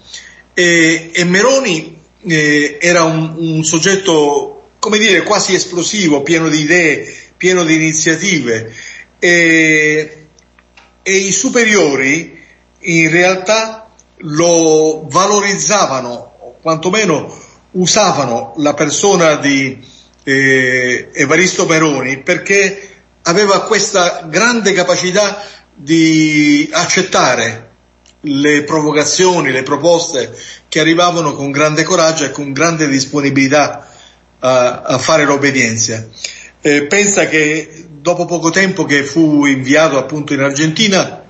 [0.54, 7.14] E, e Meroni eh, era un, un soggetto, come dire, quasi esplosivo, pieno di idee,
[7.36, 8.72] pieno di iniziative
[9.18, 10.26] e,
[11.02, 12.40] e i superiori
[12.80, 17.38] in realtà lo valorizzavano, quantomeno
[17.72, 19.92] usavano la persona di
[20.24, 22.88] eh, Evaristo Peroni perché
[23.22, 25.42] aveva questa grande capacità
[25.74, 27.70] di accettare
[28.20, 30.34] le provocazioni, le proposte
[30.68, 33.88] che arrivavano con grande coraggio e con grande disponibilità
[34.40, 36.06] a, a fare l'obbedienza.
[36.60, 41.22] Eh, pensa che dopo poco tempo che fu inviato appunto in Argentina,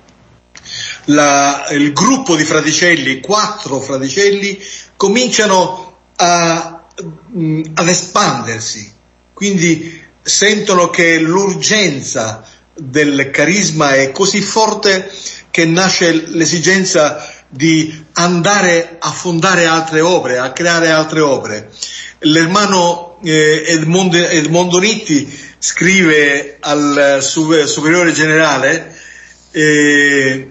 [1.05, 4.61] la, il gruppo di fraticelli, quattro fraticelli,
[4.95, 8.91] cominciano a, mh, ad espandersi,
[9.33, 15.11] quindi sentono che l'urgenza del carisma è così forte
[15.51, 21.71] che nasce l'esigenza di andare a fondare altre opere, a creare altre opere.
[22.19, 28.99] L'ermano eh, Edmondo, Edmondo Nitti scrive al superiore generale,
[29.51, 30.49] eh,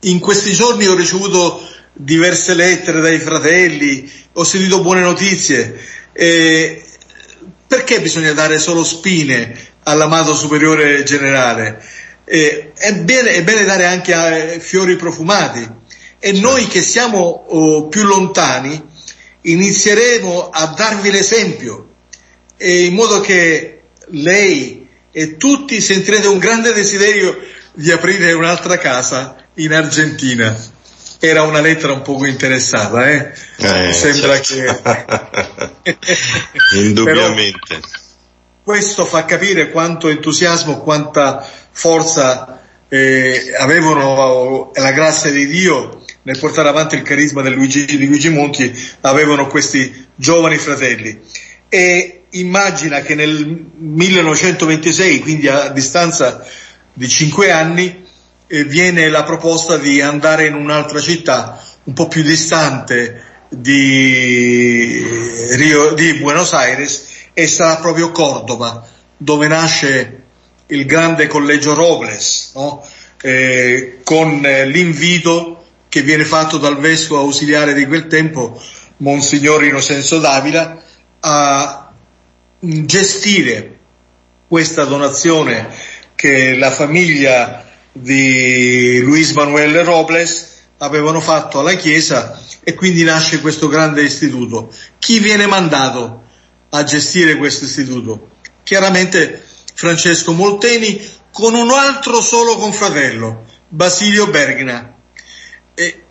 [0.00, 1.60] in questi giorni ho ricevuto
[1.94, 5.78] diverse lettere dai fratelli, ho sentito buone notizie,
[6.12, 6.82] eh,
[7.66, 11.82] perché bisogna dare solo spine all'amato superiore generale?
[12.24, 15.66] Eh, è, bene, è, bene, dare anche eh, fiori profumati
[16.18, 18.82] e noi che siamo oh, più lontani
[19.42, 21.88] inizieremo a darvi l'esempio
[22.56, 27.38] in modo che lei e tutti sentirete un grande desiderio
[27.74, 30.56] di aprire un'altra casa in Argentina.
[31.26, 33.32] Era una lettera un poco interessata, eh?
[33.56, 34.92] eh Sembra certo.
[35.82, 35.96] che...
[36.76, 37.80] Indubbiamente.
[38.62, 42.60] questo fa capire quanto entusiasmo, quanta forza
[42.90, 48.70] eh, avevano la grazia di Dio nel portare avanti il carisma Luigi, di Luigi Monti,
[49.00, 51.22] avevano questi giovani fratelli.
[51.70, 56.46] E immagina che nel 1926, quindi a distanza
[56.92, 58.03] di cinque anni,
[58.62, 65.04] viene la proposta di andare in un'altra città un po' più distante di,
[65.52, 68.86] Rio, di Buenos Aires e sarà proprio Cordova,
[69.16, 70.22] dove nasce
[70.68, 72.86] il grande collegio Robles, no?
[73.20, 78.60] eh, con eh, l'invito che viene fatto dal vescovo ausiliare di quel tempo,
[78.98, 80.82] Monsignor Innocenzo Davila,
[81.20, 81.92] a
[82.60, 83.78] gestire
[84.48, 85.68] questa donazione
[86.14, 87.63] che la famiglia
[87.96, 94.70] di Luis Manuel Robles avevano fatto alla Chiesa e quindi nasce questo grande istituto.
[94.98, 96.24] Chi viene mandato
[96.70, 98.30] a gestire questo istituto?
[98.64, 99.42] Chiaramente
[99.74, 104.92] Francesco Molteni con un altro solo confratello, Basilio Bergna.
[105.74, 106.02] E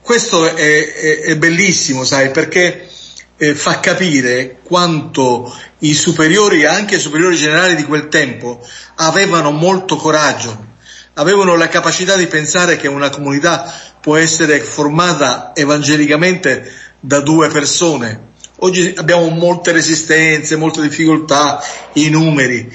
[0.00, 2.88] questo è, è, è bellissimo, sai, perché
[3.36, 8.64] eh, fa capire quanto i superiori, anche i superiori generali di quel tempo,
[8.96, 10.70] avevano molto coraggio,
[11.14, 18.30] avevano la capacità di pensare che una comunità può essere formata evangelicamente da due persone.
[18.58, 21.60] Oggi abbiamo molte resistenze, molte difficoltà,
[21.94, 22.72] i numeri.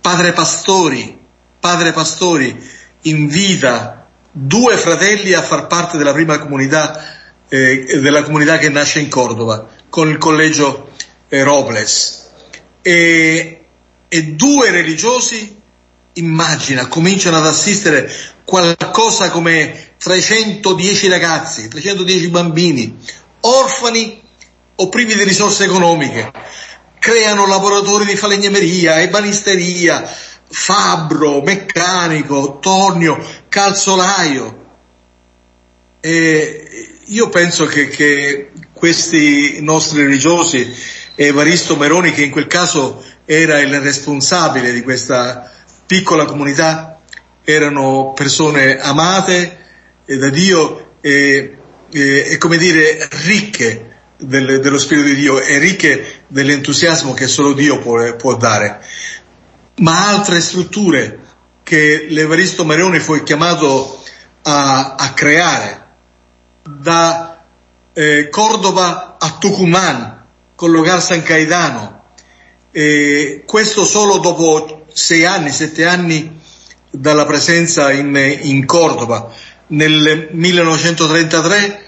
[0.00, 1.18] Padre Pastori,
[1.58, 2.56] Padre Pastori
[3.02, 7.04] invita due fratelli a far parte della prima comunità,
[7.48, 10.90] eh, della comunità che nasce in Cordova, con il collegio
[11.28, 12.30] eh, Robles.
[12.80, 13.64] E,
[14.08, 15.57] e due religiosi
[16.14, 18.10] immagina, cominciano ad assistere
[18.44, 22.96] qualcosa come 310 ragazzi, 310 bambini,
[23.40, 24.22] orfani
[24.76, 26.30] o privi di risorse economiche,
[26.98, 30.08] creano laboratori di falegnameria, ebanisteria,
[30.50, 34.66] fabbro, meccanico, tornio, calzolaio.
[36.00, 40.72] E io penso che, che questi nostri religiosi,
[41.14, 45.52] Evaristo Meroni, che in quel caso era il responsabile di questa
[45.88, 47.00] piccola comunità,
[47.42, 49.56] erano persone amate
[50.04, 51.56] da Dio e,
[51.90, 57.54] e, e come dire, ricche del, dello Spirito di Dio e ricche dell'entusiasmo che solo
[57.54, 58.84] Dio può, può dare.
[59.76, 61.20] Ma altre strutture
[61.62, 64.04] che l'Evaristo Marioni fu chiamato
[64.42, 65.86] a, a creare,
[66.68, 67.44] da
[67.94, 70.22] eh, Cordova a Tucumán,
[70.54, 72.02] con l'Hogar San Caetano,
[72.72, 76.40] e questo solo dopo sei anni, sette anni
[76.90, 79.32] dalla presenza in, in Cordova.
[79.68, 81.82] Nel 1933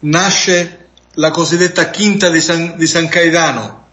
[0.00, 3.86] nasce la cosiddetta Quinta di San, di San Caetano,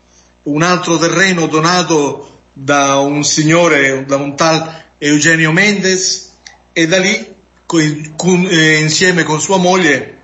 [0.43, 6.29] un altro terreno donato da un signore, da un tal Eugenio Mendes,
[6.71, 10.19] e da lì, con, con, eh, insieme con sua moglie,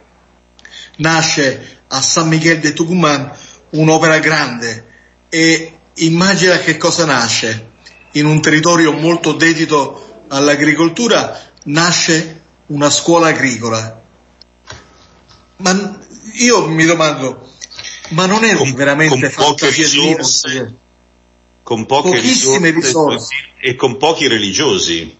[0.97, 3.29] nasce a San Miguel de Tucumán
[3.71, 4.85] un'opera grande
[5.27, 7.66] e immagina che cosa nasce.
[8.17, 14.01] In un territorio molto dedito all'agricoltura nasce una scuola agricola.
[15.57, 15.99] Ma
[16.33, 17.49] io mi domando,
[18.09, 20.73] ma non è con, veramente con poche risorse,
[21.63, 25.17] con poche pochissime risorse, risorse, e con pochi religiosi.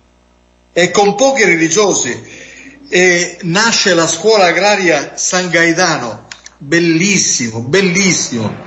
[0.73, 2.45] E con pochi religiosi.
[2.89, 6.27] E nasce la scuola agraria San Gaetano,
[6.57, 8.65] bellissimo, bellissimo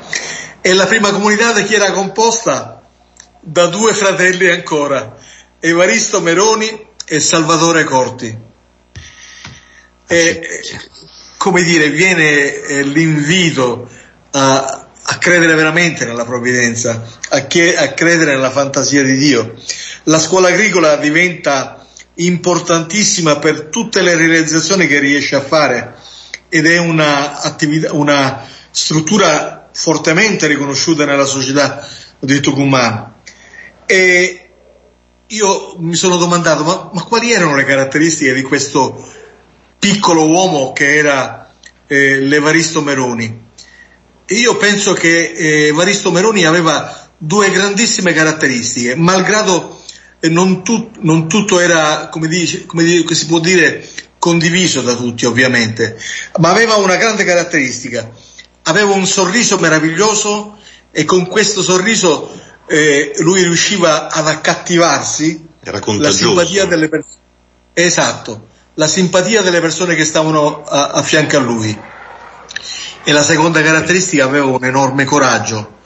[0.62, 2.79] e la prima comunità che era composta
[3.40, 5.16] da due fratelli ancora,
[5.58, 8.38] Evaristo Meroni e Salvatore Corti.
[10.06, 10.60] E,
[11.36, 13.88] come dire, viene eh, l'invito
[14.32, 19.54] a, a, credere veramente nella provvidenza, a, che, a credere nella fantasia di Dio.
[20.04, 25.94] La scuola agricola diventa importantissima per tutte le realizzazioni che riesce a fare
[26.48, 31.86] ed è una, attività, una struttura fortemente riconosciuta nella società
[32.18, 33.18] di Tucumán.
[33.90, 34.50] E
[35.26, 39.04] io mi sono domandato, ma, ma, quali erano le caratteristiche di questo
[39.80, 41.52] piccolo uomo che era
[41.88, 43.46] eh, l'Evaristo Meroni?
[44.26, 49.82] E io penso che eh, Evaristo Meroni aveva due grandissime caratteristiche, malgrado
[50.20, 53.84] eh, non, tu, non, tutto era, come, dice, come dice, si può dire,
[54.20, 55.98] condiviso da tutti ovviamente,
[56.38, 58.08] ma aveva una grande caratteristica,
[58.62, 60.58] aveva un sorriso meraviglioso
[60.92, 62.38] e con questo sorriso
[62.72, 67.18] eh, lui riusciva ad accattivarsi la simpatia delle persone.
[67.72, 71.76] Esatto, la simpatia delle persone che stavano a, a fianco a lui.
[73.02, 75.78] E la seconda caratteristica aveva un enorme coraggio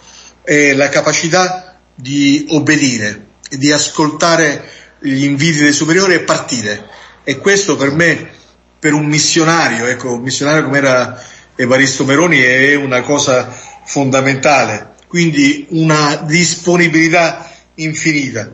[0.42, 4.68] e la capacità di obbedire, di ascoltare
[4.98, 6.86] gli inviti dei superiori e partire.
[7.24, 8.30] E questo per me,
[8.78, 11.22] per un missionario, ecco, un missionario come era
[11.56, 13.48] Evaristo Meroni è una cosa
[13.84, 18.50] fondamentale, quindi una disponibilità infinita.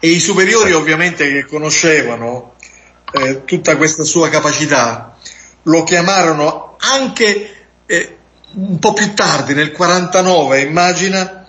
[0.00, 2.54] E i superiori ovviamente che conoscevano
[3.12, 5.18] eh, tutta questa sua capacità
[5.64, 8.16] lo chiamarono anche eh,
[8.54, 11.46] un po' più tardi, nel 49 immagina,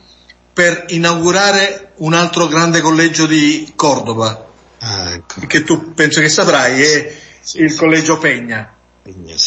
[0.51, 4.45] per inaugurare un altro grande collegio di Cordova,
[4.79, 5.39] ah, ecco.
[5.47, 7.77] che tu penso che saprai, è sì, il sì.
[7.77, 8.73] collegio Pegna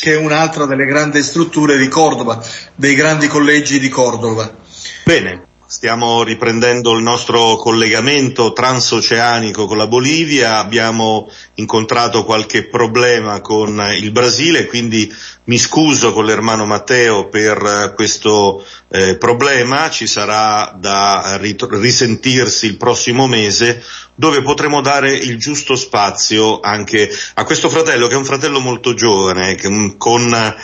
[0.01, 2.43] che è un'altra delle grandi strutture di Cordova,
[2.75, 4.61] dei grandi collegi di Cordova.
[5.05, 13.83] Bene, stiamo riprendendo il nostro collegamento transoceanico con la Bolivia, abbiamo incontrato qualche problema con
[13.99, 15.11] il Brasile, quindi
[15.45, 23.27] mi scuso con l'ermano Matteo per questo eh, problema, ci sarà da risentirsi il prossimo
[23.27, 23.83] mese
[24.15, 28.93] dove potremo dare il giusto spazio anche a questo fratello che è un fratello molto
[28.93, 30.55] giovane, che, con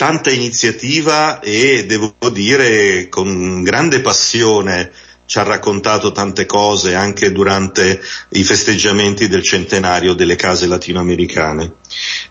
[0.00, 4.90] tanta iniziativa e devo dire con grande passione
[5.26, 11.74] ci ha raccontato tante cose anche durante i festeggiamenti del centenario delle case latinoamericane.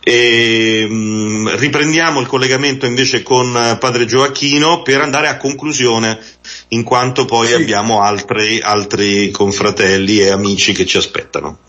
[0.03, 6.19] E, mh, mm, riprendiamo il collegamento invece con padre Gioacchino per andare a conclusione,
[6.69, 7.53] in quanto poi sì.
[7.53, 11.59] abbiamo altri, altri confratelli e amici che ci aspettano.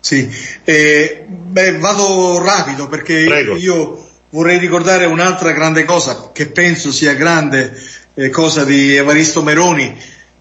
[0.00, 0.28] Sì,
[0.64, 3.54] eh, beh, vado rapido perché Prego.
[3.54, 7.72] io vorrei ricordare un'altra grande cosa che penso sia grande
[8.14, 9.96] eh, cosa di Evaristo Meroni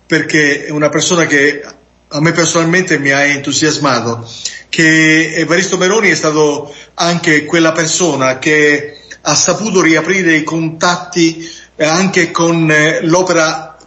[0.07, 1.63] perché è una persona che
[2.07, 4.27] a me personalmente mi ha entusiasmato,
[4.69, 12.31] che Evaristo Meroni è stato anche quella persona che ha saputo riaprire i contatti anche
[12.31, 13.77] con eh, l'opera,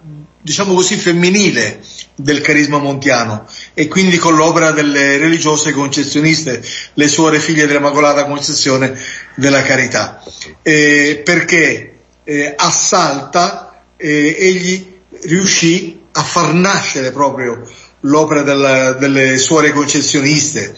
[0.41, 1.81] diciamo così, femminile
[2.15, 3.45] del carisma montiano
[3.79, 6.65] e quindi con l'opera delle religiose concessioniste,
[6.95, 8.99] le suore figlie dell'Immacolata Concezione
[9.35, 10.23] della Carità,
[10.63, 11.93] eh, perché
[12.25, 17.71] eh, a Salta eh, egli riuscì a far nascere proprio
[18.01, 20.75] l'opera della, delle suore concessioniste,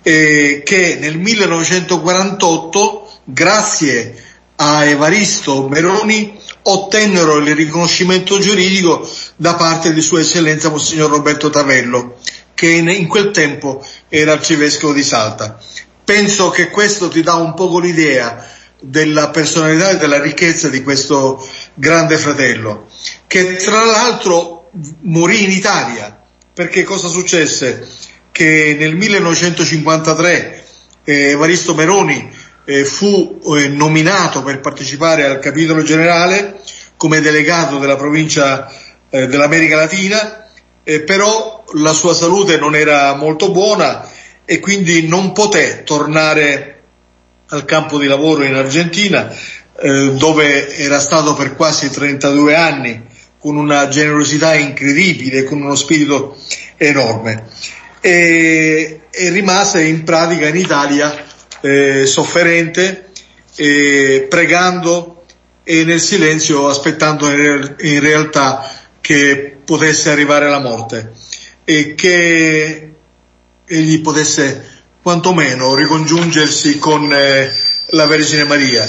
[0.00, 4.24] eh, che nel 1948, grazie
[4.56, 12.16] a Evaristo Meroni, ottennero il riconoscimento giuridico da parte di Sua Eccellenza Monsignor Roberto Tavello,
[12.58, 15.60] che in quel tempo era arcivescovo di Salta.
[16.04, 18.44] Penso che questo ti dà un poco l'idea
[18.80, 22.88] della personalità e della ricchezza di questo grande fratello,
[23.28, 24.70] che tra l'altro
[25.02, 26.20] morì in Italia,
[26.52, 27.86] perché cosa successe?
[28.32, 30.64] Che nel 1953
[31.04, 32.28] eh, Evaristo Meroni
[32.64, 36.58] eh, fu eh, nominato per partecipare al capitolo generale
[36.96, 38.68] come delegato della provincia
[39.10, 40.47] eh, dell'America Latina,
[40.88, 44.08] eh, però la sua salute non era molto buona
[44.46, 46.80] e quindi non poté tornare
[47.48, 49.30] al campo di lavoro in Argentina,
[49.80, 53.04] eh, dove era stato per quasi 32 anni
[53.38, 56.38] con una generosità incredibile, con uno spirito
[56.78, 57.44] enorme.
[58.00, 61.22] E, e rimase in pratica in Italia
[61.60, 63.10] eh, sofferente,
[63.56, 65.24] eh, pregando
[65.64, 68.72] e nel silenzio aspettando in realtà
[69.02, 71.12] che potesse arrivare la morte
[71.62, 72.92] e che
[73.66, 74.64] egli potesse
[75.02, 77.52] quantomeno ricongiungersi con eh,
[77.88, 78.88] la Vergine Maria.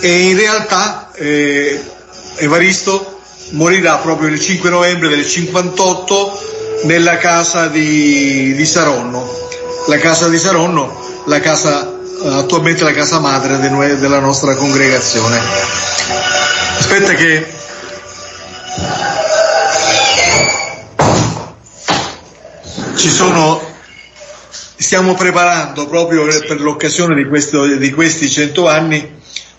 [0.00, 1.80] E in realtà eh,
[2.38, 3.20] Evaristo
[3.50, 9.30] morirà proprio il 5 novembre del 58 nella casa di, di Saronno.
[9.86, 15.38] La casa di Saronno, la casa attualmente la casa madre de della nostra congregazione.
[16.78, 17.55] Aspetta che
[23.06, 23.62] ci sono,
[24.50, 29.14] stiamo preparando proprio per l'occasione di, questo, di questi cento anni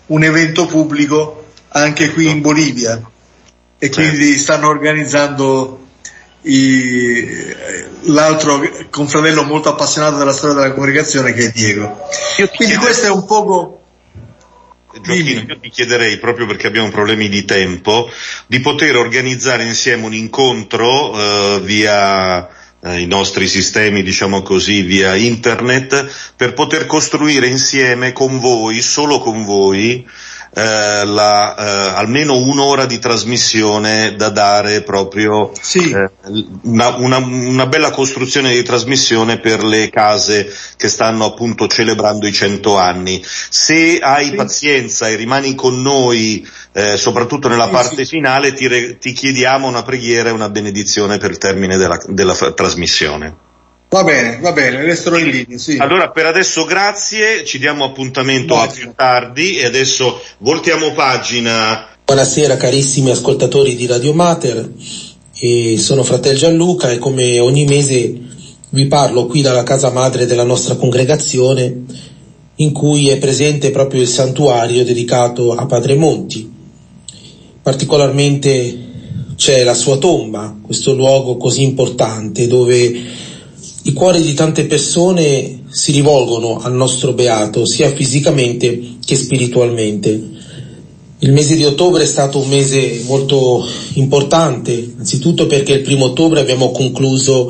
[0.08, 3.02] un evento pubblico anche qui in Bolivia.
[3.80, 5.86] E quindi stanno organizzando
[6.42, 7.26] i,
[8.08, 12.00] l'altro confratello molto appassionato della storia della comunicazione che è Diego.
[12.54, 13.74] Quindi questo è un poco...
[15.00, 18.10] Giochino, io ti chiederei, proprio perché abbiamo problemi di tempo,
[18.48, 22.50] di poter organizzare insieme un incontro uh, via
[22.82, 29.20] eh, i nostri sistemi, diciamo così, via internet, per poter costruire insieme con voi, solo
[29.20, 30.06] con voi,
[30.54, 35.92] eh, la, eh, almeno un'ora di trasmissione da dare proprio sì.
[35.92, 36.10] eh,
[36.64, 42.34] una, una, una, bella costruzione di trasmissione per le case che stanno appunto celebrando i
[42.34, 43.24] cento anni.
[43.24, 44.36] Se hai sì.
[44.36, 49.68] pazienza e rimani con noi, eh, soprattutto nella sì, parte finale, ti, re, ti, chiediamo
[49.68, 53.46] una preghiera e una benedizione per il termine della, della trasmissione.
[53.90, 55.58] Va bene, va bene, resterò in linea.
[55.58, 55.78] Sì.
[55.78, 58.82] Allora per adesso grazie, ci diamo appuntamento grazie.
[58.82, 61.88] a più tardi e adesso voltiamo pagina.
[62.04, 64.72] Buonasera carissimi ascoltatori di Radio Mater,
[65.40, 68.14] e sono fratel Gianluca e come ogni mese
[68.72, 71.84] vi parlo qui dalla casa madre della nostra congregazione
[72.56, 76.52] in cui è presente proprio il santuario dedicato a Padre Monti.
[77.62, 78.86] Particolarmente
[79.38, 83.26] c'è la sua tomba, questo luogo così importante dove
[83.88, 90.36] i cuori di tante persone si rivolgono al nostro beato, sia fisicamente che spiritualmente.
[91.20, 96.42] Il mese di ottobre è stato un mese molto importante, anzitutto perché il primo ottobre
[96.42, 97.50] abbiamo concluso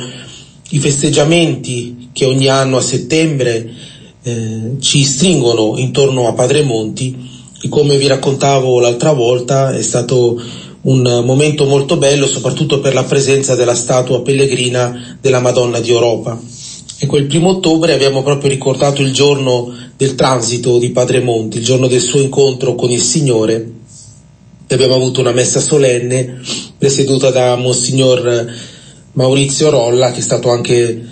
[0.70, 3.74] i festeggiamenti che ogni anno a settembre
[4.22, 7.16] eh, ci stringono intorno a Padre Monti
[7.60, 10.40] e come vi raccontavo l'altra volta è stato
[10.88, 16.40] un momento molto bello soprattutto per la presenza della statua pellegrina della Madonna di Europa.
[17.00, 21.64] Ecco, il primo ottobre abbiamo proprio ricordato il giorno del transito di Padre Monti, il
[21.64, 23.76] giorno del suo incontro con il Signore
[24.76, 26.40] abbiamo avuto una messa solenne
[26.78, 28.54] presieduta da Monsignor
[29.14, 31.06] Maurizio Rolla, che è stato anche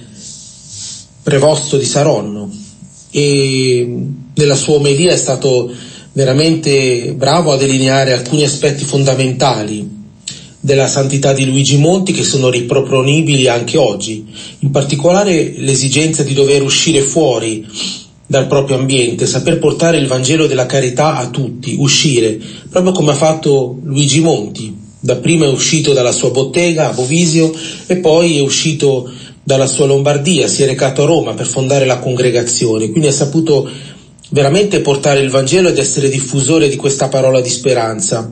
[1.24, 2.52] prevosto di Saronno
[3.12, 3.88] e
[4.34, 5.72] nella sua omelia è stato
[6.16, 10.04] veramente bravo a delineare alcuni aspetti fondamentali
[10.62, 14.26] della santità di Luigi Monti che sono riproponibili anche oggi,
[14.60, 17.68] in particolare l'esigenza di dover uscire fuori
[18.26, 22.40] dal proprio ambiente, saper portare il Vangelo della carità a tutti, uscire,
[22.70, 24.84] proprio come ha fatto Luigi Monti.
[24.98, 27.52] Dapprima è uscito dalla sua bottega a Bovisio
[27.86, 29.08] e poi è uscito
[29.44, 33.70] dalla sua Lombardia, si è recato a Roma per fondare la congregazione, quindi ha saputo
[34.30, 38.32] veramente portare il Vangelo ed essere diffusore di questa parola di speranza.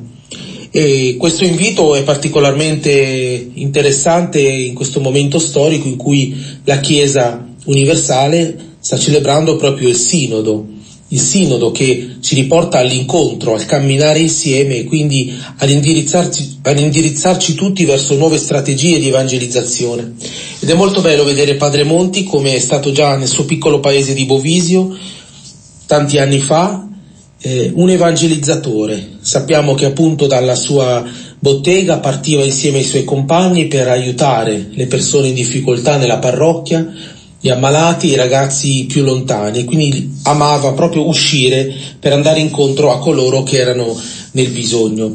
[0.75, 8.71] E questo invito è particolarmente interessante in questo momento storico in cui la Chiesa universale
[8.79, 10.65] sta celebrando proprio il Sinodo,
[11.09, 17.53] il Sinodo che ci riporta all'incontro, al camminare insieme e quindi ad indirizzarci, ad indirizzarci
[17.53, 20.13] tutti verso nuove strategie di evangelizzazione.
[20.59, 24.15] Ed è molto bello vedere Padre Monti come è stato già nel suo piccolo paese
[24.15, 24.97] di Bovisio
[25.85, 26.87] tanti anni fa,
[27.41, 29.17] eh, un evangelizzatore.
[29.19, 31.03] Sappiamo che appunto dalla sua
[31.37, 36.89] bottega partiva insieme ai suoi compagni per aiutare le persone in difficoltà nella parrocchia,
[37.39, 43.43] gli ammalati i ragazzi più lontani, quindi amava proprio uscire per andare incontro a coloro
[43.43, 43.99] che erano
[44.31, 45.13] nel bisogno.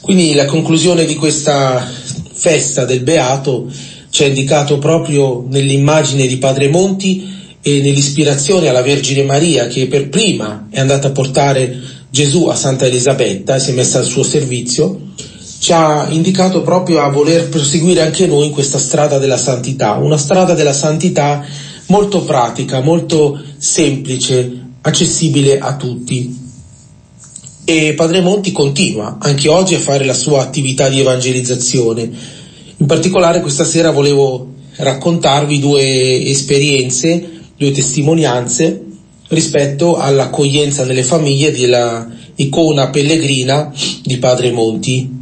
[0.00, 1.84] Quindi la conclusione di questa
[2.30, 3.68] festa del Beato
[4.10, 10.08] ci ha indicato proprio nell'immagine di Padre Monti e nell'ispirazione alla Vergine Maria che per
[10.08, 11.76] prima è andata a portare
[12.10, 15.00] Gesù a Santa Elisabetta e si è messa al suo servizio,
[15.58, 20.16] ci ha indicato proprio a voler proseguire anche noi in questa strada della santità, una
[20.16, 21.44] strada della santità
[21.86, 26.46] molto pratica, molto semplice, accessibile a tutti.
[27.64, 32.10] E Padre Monti continua anche oggi a fare la sua attività di evangelizzazione.
[32.76, 38.84] In particolare questa sera volevo raccontarvi due esperienze, due testimonianze
[39.28, 45.16] rispetto all'accoglienza nelle famiglie della icona pellegrina di Padre Monti.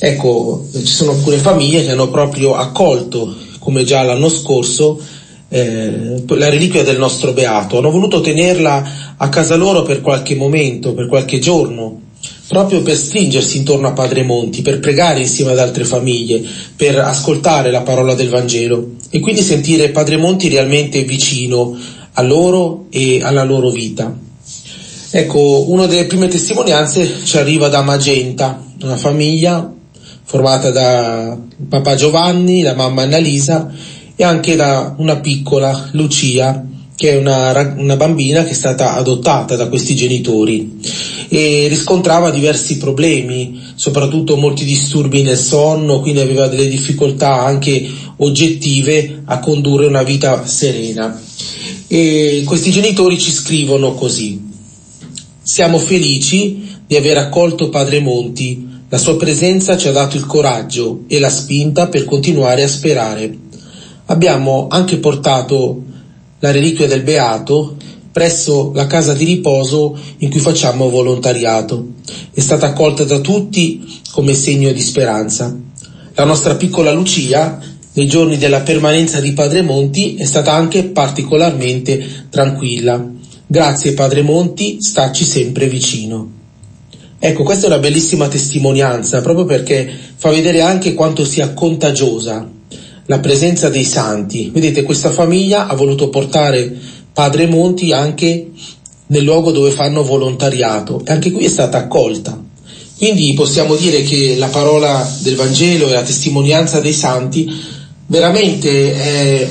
[0.00, 5.00] Ecco, ci sono alcune famiglie che hanno proprio accolto, come già l'anno scorso,
[5.48, 7.78] eh, la reliquia del nostro beato.
[7.78, 12.00] Hanno voluto tenerla a casa loro per qualche momento, per qualche giorno,
[12.48, 16.42] proprio per stringersi intorno a Padre Monti, per pregare insieme ad altre famiglie,
[16.74, 21.76] per ascoltare la parola del Vangelo e quindi sentire Padre Monti realmente vicino
[22.12, 24.12] a loro e alla loro vita.
[25.10, 29.72] Ecco, una delle prime testimonianze ci arriva da Magenta, una famiglia
[30.24, 31.38] formata da
[31.68, 33.72] papà Giovanni, la mamma Annalisa
[34.14, 39.54] e anche da una piccola Lucia che è una, una, bambina che è stata adottata
[39.54, 40.78] da questi genitori
[41.28, 49.22] e riscontrava diversi problemi, soprattutto molti disturbi nel sonno, quindi aveva delle difficoltà anche oggettive
[49.24, 51.20] a condurre una vita serena.
[51.86, 54.46] E questi genitori ci scrivono così.
[55.42, 61.02] Siamo felici di aver accolto Padre Monti la sua presenza ci ha dato il coraggio
[61.08, 63.36] e la spinta per continuare a sperare.
[64.06, 65.82] Abbiamo anche portato
[66.38, 67.76] la reliquia del Beato
[68.18, 71.90] presso la casa di riposo in cui facciamo volontariato.
[72.34, 75.56] È stata accolta da tutti come segno di speranza.
[76.14, 77.60] La nostra piccola Lucia,
[77.92, 83.08] nei giorni della permanenza di Padre Monti, è stata anche particolarmente tranquilla.
[83.46, 86.32] Grazie Padre Monti, stacci sempre vicino.
[87.20, 92.50] Ecco, questa è una bellissima testimonianza proprio perché fa vedere anche quanto sia contagiosa
[93.08, 94.50] la presenza dei santi.
[94.52, 98.50] Vedete, questa famiglia ha voluto portare Padre Monti anche
[99.06, 102.40] nel luogo dove fanno volontariato e anche qui è stata accolta.
[102.96, 107.52] Quindi possiamo dire che la parola del Vangelo e la testimonianza dei santi
[108.06, 109.48] veramente è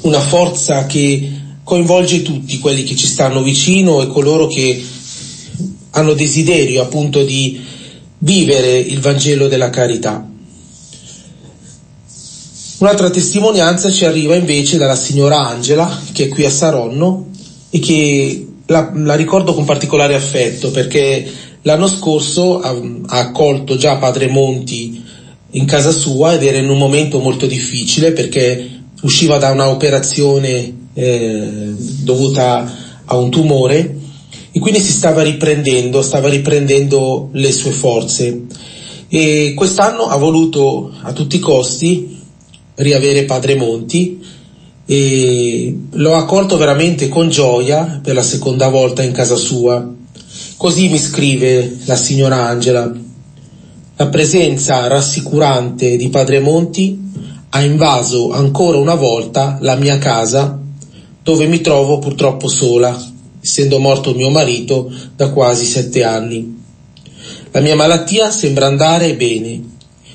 [0.00, 1.30] una forza che
[1.62, 4.84] coinvolge tutti quelli che ci stanno vicino e coloro che
[5.90, 7.60] hanno desiderio appunto di
[8.18, 10.28] vivere il Vangelo della carità.
[12.78, 17.28] Un'altra testimonianza ci arriva invece dalla signora Angela, che è qui a Saronno
[17.70, 21.26] e che la, la ricordo con particolare affetto perché
[21.62, 22.68] l'anno scorso ha,
[23.06, 25.02] ha, accolto già Padre Monti
[25.52, 31.74] in casa sua ed era in un momento molto difficile perché usciva da un'operazione eh,
[32.02, 32.70] dovuta
[33.06, 33.96] a un tumore
[34.52, 38.42] e quindi si stava riprendendo, stava riprendendo le sue forze.
[39.08, 42.15] E quest'anno ha voluto a tutti i costi
[42.76, 44.22] riavere Padre Monti
[44.86, 49.94] e l'ho accolto veramente con gioia per la seconda volta in casa sua.
[50.56, 52.92] Così mi scrive la signora Angela.
[53.96, 56.98] La presenza rassicurante di Padre Monti
[57.50, 60.60] ha invaso ancora una volta la mia casa
[61.22, 62.96] dove mi trovo purtroppo sola,
[63.42, 66.62] essendo morto mio marito da quasi sette anni.
[67.50, 69.62] La mia malattia sembra andare bene,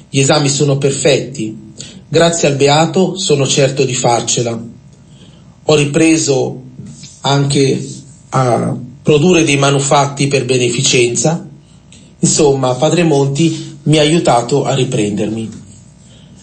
[0.09, 1.73] gli esami sono perfetti,
[2.11, 4.61] grazie al beato sono certo di farcela.
[5.63, 6.61] Ho ripreso
[7.21, 7.87] anche
[8.29, 11.47] a produrre dei manufatti per beneficenza,
[12.19, 15.59] insomma Padre Monti mi ha aiutato a riprendermi.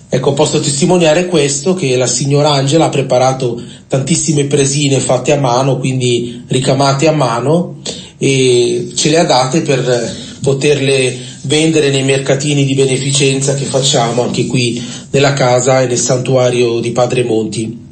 [0.08, 5.76] Ecco, posso testimoniare questo, che la signora Angela ha preparato tantissime presine fatte a mano,
[5.76, 7.80] quindi ricamate a mano,
[8.16, 14.46] e ce le ha date per poterle vendere nei mercatini di beneficenza che facciamo anche
[14.46, 17.86] qui nella casa e nel santuario di Padre Monti.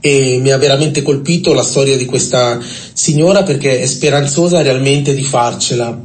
[0.00, 2.60] E mi ha veramente colpito la storia di questa
[2.92, 5.98] signora perché è speranzosa realmente di farcela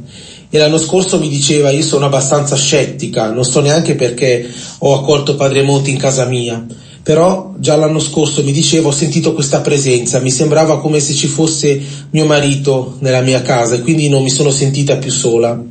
[0.52, 5.36] e l'anno scorso mi diceva io sono abbastanza scettica, non so neanche perché ho accolto
[5.36, 6.66] Padre Monti in casa mia,
[7.04, 11.28] però già l'anno scorso mi diceva ho sentito questa presenza, mi sembrava come se ci
[11.28, 11.80] fosse
[12.10, 15.62] mio marito nella mia casa e quindi non mi sono sentita più sola.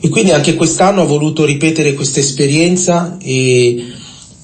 [0.00, 3.92] E quindi anche quest'anno ho voluto ripetere questa esperienza e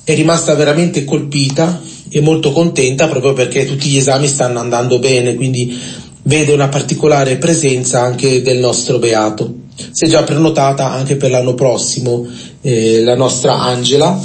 [0.02, 5.34] è rimasta veramente colpita e molto contenta proprio perché tutti gli esami stanno andando bene,
[5.34, 5.76] quindi
[6.22, 9.62] vede una particolare presenza anche del nostro beato.
[9.90, 12.26] Si è già prenotata anche per l'anno prossimo
[12.60, 14.22] eh, la nostra Angela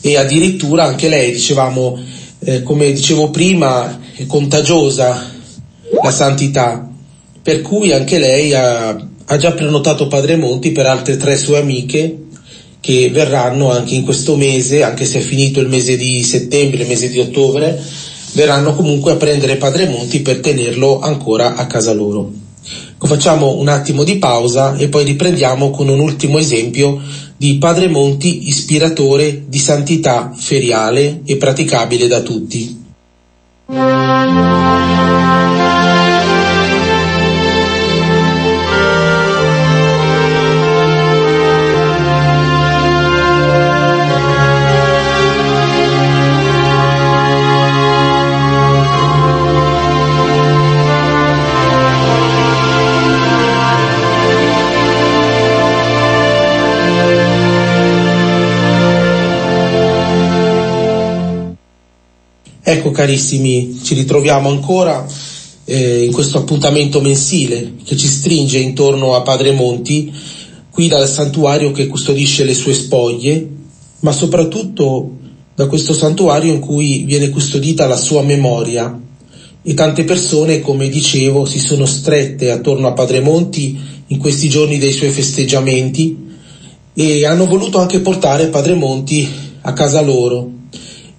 [0.00, 1.98] e addirittura anche lei, dicevamo,
[2.40, 5.30] eh, come dicevo prima, è contagiosa
[6.02, 6.88] la santità,
[7.42, 12.18] per cui anche lei ha, ha già prenotato Padre Monti per altre tre sue amiche
[12.80, 16.88] che verranno anche in questo mese, anche se è finito il mese di settembre, il
[16.88, 17.80] mese di ottobre,
[18.32, 22.30] verranno comunque a prendere Padre Monti per tenerlo ancora a casa loro.
[22.98, 27.00] Facciamo un attimo di pausa e poi riprendiamo con un ultimo esempio
[27.34, 32.80] di Padre Monti ispiratore di santità feriale e praticabile da tutti.
[62.72, 65.06] Ecco carissimi, ci ritroviamo ancora
[65.66, 70.10] eh, in questo appuntamento mensile che ci stringe intorno a Padre Monti,
[70.70, 73.46] qui dal santuario che custodisce le sue spoglie,
[74.00, 75.10] ma soprattutto
[75.54, 78.98] da questo santuario in cui viene custodita la sua memoria.
[79.62, 84.78] E tante persone, come dicevo, si sono strette attorno a Padre Monti in questi giorni
[84.78, 86.16] dei suoi festeggiamenti
[86.94, 89.28] e hanno voluto anche portare Padre Monti
[89.60, 90.60] a casa loro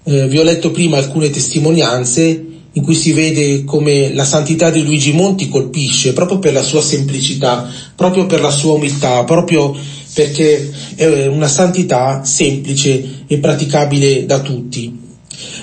[0.03, 2.45] eh, vi ho letto prima alcune testimonianze
[2.75, 6.81] in cui si vede come la santità di Luigi Monti colpisce proprio per la sua
[6.81, 9.75] semplicità, proprio per la sua umiltà, proprio
[10.13, 15.01] perché è una santità semplice e praticabile da tutti.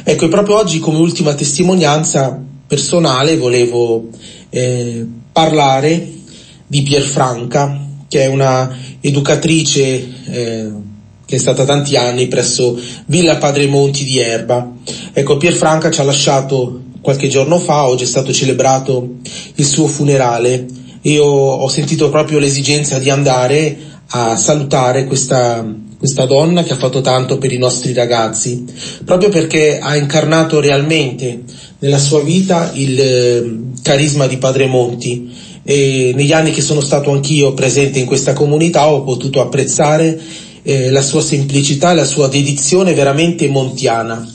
[0.05, 4.09] Ecco, e proprio oggi come ultima testimonianza personale volevo
[4.49, 6.13] eh, parlare
[6.67, 10.71] di Pierfranca, che è una educatrice eh,
[11.31, 12.77] che è stata tanti anni presso
[13.07, 14.69] Villa Padre Monti di Erba.
[15.13, 19.09] Ecco, Pierfranca ci ha lasciato qualche giorno fa, oggi è stato celebrato
[19.55, 20.67] il suo funerale.
[21.03, 23.79] Io ho sentito proprio l'esigenza di andare
[24.09, 25.65] a salutare questa,
[25.97, 28.65] questa donna che ha fatto tanto per i nostri ragazzi,
[29.05, 31.43] proprio perché ha incarnato realmente
[31.79, 35.31] nella sua vita il eh, carisma di Padre Monti
[35.63, 40.91] e negli anni che sono stato anch'io presente in questa comunità ho potuto apprezzare eh,
[40.91, 44.27] la sua semplicità, la sua dedizione veramente montiana.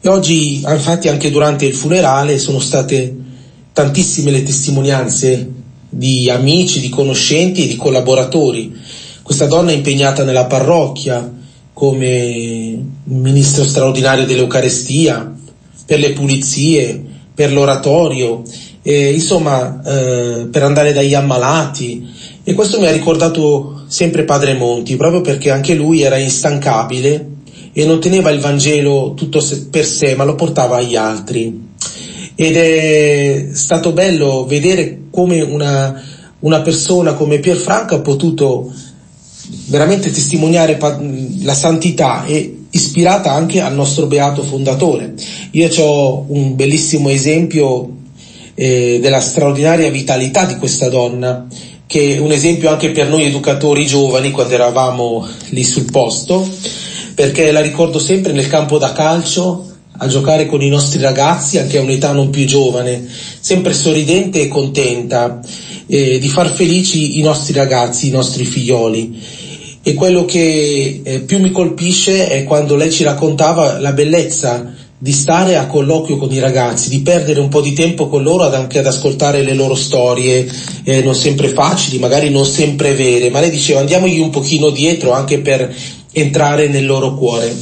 [0.00, 3.14] E oggi, infatti, anche durante il funerale sono state
[3.72, 5.50] tantissime le testimonianze
[5.88, 8.72] di amici, di conoscenti e di collaboratori.
[9.22, 11.32] Questa donna è impegnata nella parrocchia
[11.72, 15.34] come ministro straordinario dell'Eucarestia,
[15.86, 17.02] per le pulizie,
[17.34, 18.42] per l'oratorio,
[18.82, 22.06] eh, insomma eh, per andare dagli ammalati
[22.46, 27.28] e questo mi ha ricordato sempre Padre Monti, proprio perché anche lui era instancabile
[27.72, 31.72] e non teneva il Vangelo tutto per sé, ma lo portava agli altri.
[32.34, 36.02] Ed è stato bello vedere come una,
[36.40, 38.70] una persona come Pierfranco ha potuto
[39.68, 40.78] veramente testimoniare
[41.42, 45.14] la santità e ispirata anche al nostro beato fondatore.
[45.52, 47.90] Io ho un bellissimo esempio
[48.54, 51.46] eh, della straordinaria vitalità di questa donna
[51.86, 56.48] che è un esempio anche per noi educatori giovani quando eravamo lì sul posto,
[57.14, 61.78] perché la ricordo sempre nel campo da calcio a giocare con i nostri ragazzi anche
[61.78, 63.06] a un'età non più giovane,
[63.38, 65.40] sempre sorridente e contenta
[65.86, 69.42] eh, di far felici i nostri ragazzi, i nostri figlioli.
[69.86, 75.12] E quello che eh, più mi colpisce è quando lei ci raccontava la bellezza di
[75.12, 78.78] stare a colloquio con i ragazzi, di perdere un po' di tempo con loro anche
[78.78, 80.46] ad ascoltare le loro storie,
[80.84, 85.12] eh, non sempre facili, magari non sempre vere, ma lei diceva andiamogli un pochino dietro
[85.12, 85.74] anche per
[86.12, 87.54] entrare nel loro cuore.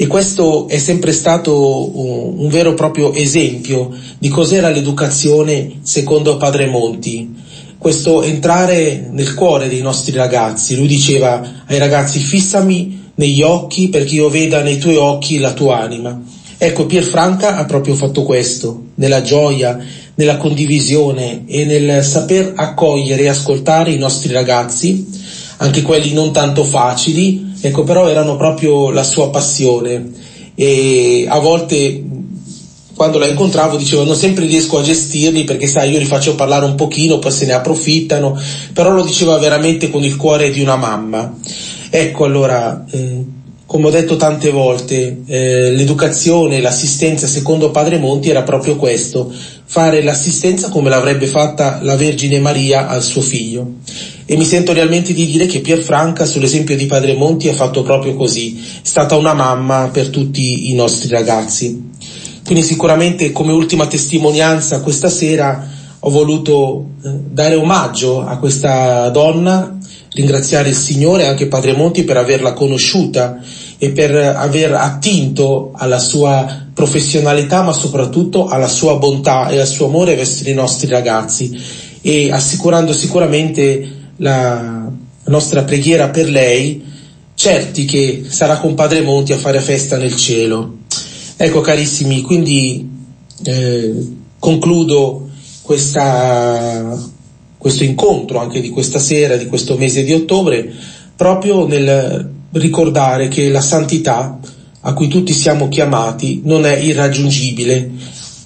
[0.00, 6.36] E questo è sempre stato un, un vero e proprio esempio di cos'era l'educazione secondo
[6.36, 7.34] Padre Monti.
[7.76, 10.76] Questo entrare nel cuore dei nostri ragazzi.
[10.76, 15.80] Lui diceva ai ragazzi fissami negli occhi perché io veda nei tuoi occhi la tua
[15.80, 16.20] anima.
[16.60, 19.78] Ecco, Pierfranca ha proprio fatto questo, nella gioia,
[20.16, 25.06] nella condivisione e nel saper accogliere e ascoltare i nostri ragazzi,
[25.58, 30.10] anche quelli non tanto facili, ecco però erano proprio la sua passione.
[30.56, 32.02] E a volte
[32.96, 36.64] quando la incontravo dicevo non sempre riesco a gestirli perché sai io li faccio parlare
[36.64, 38.36] un pochino poi se ne approfittano
[38.72, 41.32] però lo diceva veramente con il cuore di una mamma.
[41.90, 43.24] Ecco allora eh,
[43.68, 50.02] come ho detto tante volte eh, l'educazione l'assistenza secondo Padre Monti era proprio questo fare
[50.02, 53.74] l'assistenza come l'avrebbe fatta la Vergine Maria al suo figlio
[54.24, 58.14] e mi sento realmente di dire che Pierfranca sull'esempio di Padre Monti ha fatto proprio
[58.14, 61.88] così, è stata una mamma per tutti i nostri ragazzi.
[62.44, 65.66] Quindi sicuramente come ultima testimonianza questa sera
[66.00, 69.77] ho voluto eh, dare omaggio a questa donna,
[70.12, 73.38] ringraziare il Signore anche Padre Monti per averla conosciuta
[73.78, 79.86] e per aver attinto alla sua professionalità ma soprattutto alla sua bontà e al suo
[79.86, 84.90] amore verso i nostri ragazzi e assicurando sicuramente la
[85.24, 86.82] nostra preghiera per lei,
[87.34, 90.78] certi che sarà con Padre Monti a fare festa nel cielo.
[91.36, 92.88] Ecco carissimi, quindi
[93.44, 93.94] eh,
[94.38, 95.28] concludo
[95.62, 96.98] questa,
[97.58, 100.72] questo incontro anche di questa sera, di questo mese di ottobre,
[101.16, 104.38] proprio nel ricordare che la santità
[104.80, 107.90] a cui tutti siamo chiamati non è irraggiungibile,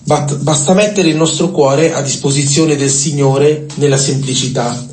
[0.04, 4.90] basta mettere il nostro cuore a disposizione del Signore nella semplicità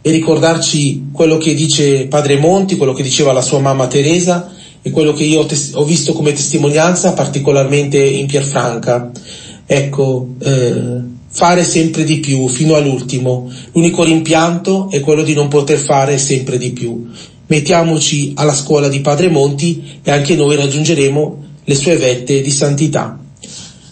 [0.00, 4.92] e ricordarci quello che dice Padre Monti, quello che diceva la sua mamma Teresa e
[4.92, 9.10] quello che io ho, visto come testimonianza particolarmente in Pierfranca.
[9.66, 13.52] Ecco, eh, fare sempre di più fino all'ultimo.
[13.72, 17.10] L'unico rimpianto è quello di non poter fare sempre di più.
[17.48, 23.18] Mettiamoci alla scuola di Padre Monti e anche noi raggiungeremo le sue vette di santità.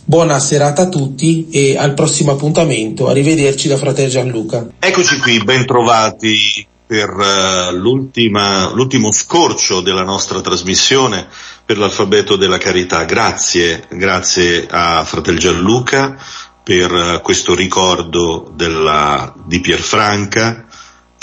[0.07, 3.09] Buona serata a tutti e al prossimo appuntamento.
[3.09, 4.67] Arrivederci da Frater Gianluca.
[4.79, 11.27] Eccoci qui, ben trovati per uh, l'ultimo scorcio della nostra trasmissione
[11.65, 13.05] per l'alfabeto della carità.
[13.05, 16.17] Grazie, grazie a Fratel Gianluca
[16.65, 20.67] per uh, questo ricordo della, di Pierfranca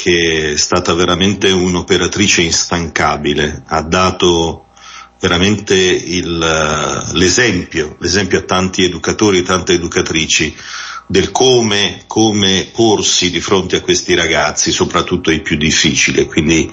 [0.02, 4.66] che è stata veramente un'operatrice instancabile, ha dato
[5.20, 6.40] veramente il,
[7.14, 10.56] l'esempio, l'esempio a tanti educatori e tante educatrici
[11.06, 16.26] del come, come porsi di fronte a questi ragazzi, soprattutto ai più difficili.
[16.26, 16.72] Quindi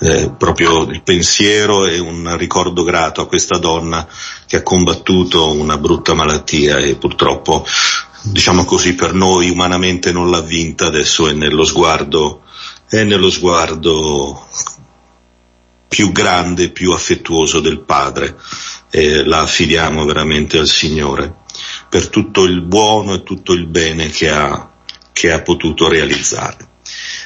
[0.00, 4.06] eh, proprio il pensiero e un ricordo grato a questa donna
[4.46, 7.64] che ha combattuto una brutta malattia e purtroppo,
[8.26, 12.42] diciamo così, per noi umanamente non l'ha vinta, adesso è nello sguardo,
[12.88, 14.46] è nello sguardo
[15.88, 18.36] più grande, più affettuoso del Padre.
[18.90, 21.44] E la affidiamo veramente al Signore
[21.88, 24.70] per tutto il buono e tutto il bene che ha,
[25.12, 26.68] che ha potuto realizzare.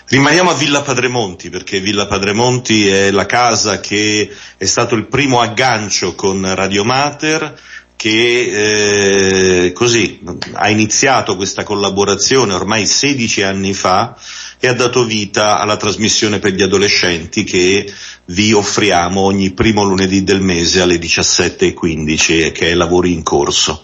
[0.07, 5.40] Rimaniamo a Villa Padremonti perché Villa Padremonti è la casa che è stato il primo
[5.40, 7.61] aggancio con Radio Mater
[8.01, 10.20] che eh, così
[10.55, 14.16] ha iniziato questa collaborazione ormai 16 anni fa
[14.61, 17.90] e ha dato vita alla trasmissione per gli adolescenti che
[18.26, 23.82] vi offriamo ogni primo lunedì del mese alle 17.15 e che è lavori in corso.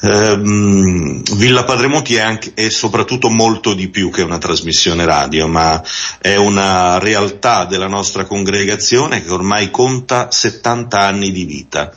[0.00, 5.82] Um, Villa Padremonti è, anche, è soprattutto molto di più che una trasmissione radio, ma
[6.20, 11.92] è una realtà della nostra congregazione che ormai conta 70 anni di vita.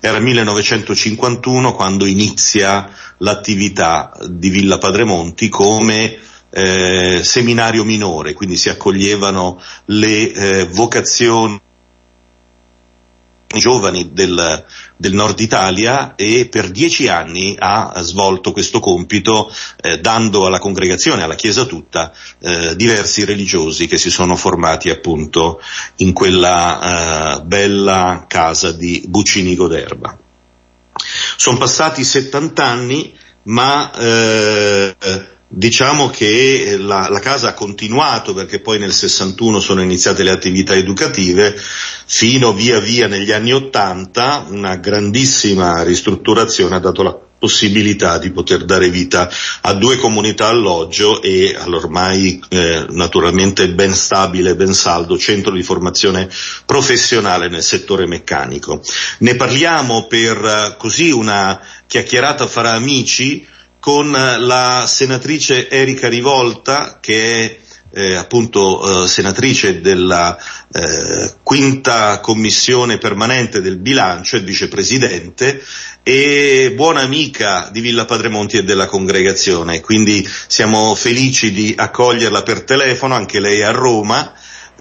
[0.00, 2.88] Era 1951 quando inizia
[3.18, 6.18] l'attività di Villa Padremonti come
[6.56, 11.60] eh, seminario minore, quindi si accoglievano le eh, vocazioni
[13.48, 14.64] giovani del
[14.96, 19.52] del nord Italia e per dieci anni ha svolto questo compito
[19.82, 25.60] eh, dando alla congregazione, alla Chiesa tutta, eh, diversi religiosi che si sono formati appunto
[25.96, 30.18] in quella eh, bella casa di Bucinico d'Erba.
[31.36, 34.96] Sono passati 70 anni, ma eh,
[35.48, 40.74] Diciamo che la, la, casa ha continuato perché poi nel 61 sono iniziate le attività
[40.74, 41.56] educative,
[42.06, 48.64] fino via via negli anni 80 una grandissima ristrutturazione ha dato la possibilità di poter
[48.64, 49.30] dare vita
[49.60, 56.28] a due comunità alloggio e all'ormai eh, naturalmente ben stabile, ben saldo centro di formazione
[56.64, 58.82] professionale nel settore meccanico.
[59.18, 63.46] Ne parliamo per eh, così una chiacchierata fra amici
[63.86, 67.58] con la senatrice Erika Rivolta che è
[68.00, 70.36] eh, appunto eh, senatrice della
[70.72, 75.62] eh, quinta commissione permanente del bilancio e vicepresidente
[76.02, 82.62] e buona amica di Villa Padremonti e della congregazione, quindi siamo felici di accoglierla per
[82.62, 84.32] telefono, anche lei a Roma,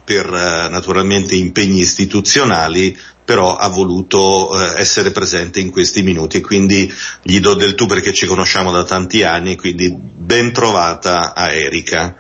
[0.04, 6.42] per eh, naturalmente impegni istituzionali, però ha voluto eh, essere presente in questi minuti e
[6.42, 6.92] quindi
[7.24, 12.16] gli do del tu perché ci conosciamo da tanti anni, quindi ben trovata a Erika.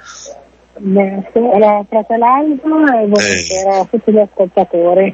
[0.77, 3.79] Buonasera fratello e buonasera eh.
[3.79, 5.13] a tutti gli ascoltatori.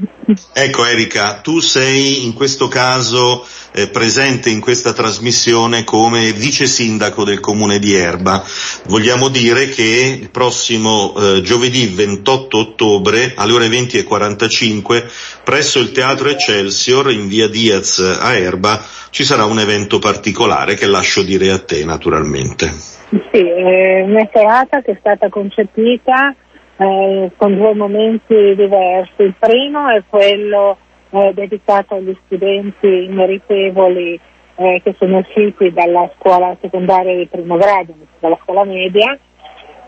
[0.53, 7.23] Ecco Erika, tu sei in questo caso eh, presente in questa trasmissione come vice sindaco
[7.23, 8.43] del comune di Erba.
[8.87, 15.09] Vogliamo dire che il prossimo eh, giovedì 28 ottobre alle ore 20.45
[15.43, 20.87] presso il Teatro Excelsior in via Diaz a Erba ci sarà un evento particolare che
[20.87, 23.00] lascio dire a te naturalmente.
[23.11, 26.33] Sì, è una serata che è stata concepita
[26.77, 29.23] eh, con due momenti diversi.
[29.23, 30.77] Il primo è quello
[31.09, 34.17] eh, dedicato agli studenti meritevoli
[34.55, 39.19] eh, che sono usciti dalla scuola secondaria di primo grado, dalla scuola media,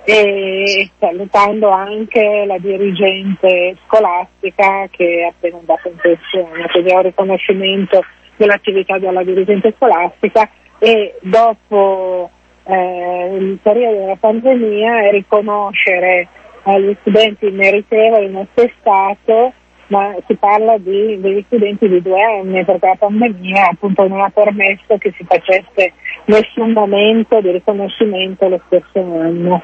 [0.03, 7.03] e salutando anche la dirigente scolastica che è appena andata in pensione, quindi è un
[7.03, 8.03] riconoscimento
[8.35, 12.29] dell'attività della dirigente scolastica e dopo
[12.65, 16.27] eh, il periodo della pandemia e riconoscere
[16.63, 19.53] agli studenti meritevoli in attestato,
[19.87, 24.29] ma si parla di, degli studenti di due anni perché la pandemia appunto non ha
[24.29, 25.93] permesso che si facesse
[26.25, 29.61] nessun momento di riconoscimento lo stesso anno.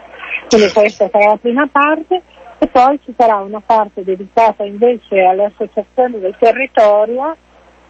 [0.49, 2.21] Quindi questa sarà la prima parte
[2.57, 7.37] e poi ci sarà una parte dedicata invece alle associazioni del territorio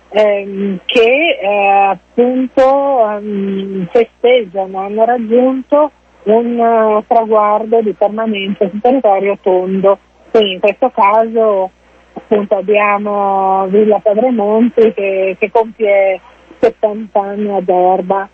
[0.09, 5.91] ehm, che eh, appunto um, festeggiano, hanno raggiunto
[6.23, 9.97] un uh, traguardo di permanenza sul territorio tondo.
[10.31, 11.71] Quindi in questo caso
[12.13, 16.19] appunto abbiamo Villa Padremonti che, che compie
[16.59, 18.27] 70 anni ad Erba.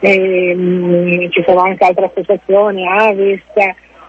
[0.00, 3.42] E, um, ci sono anche altre associazioni, Avis,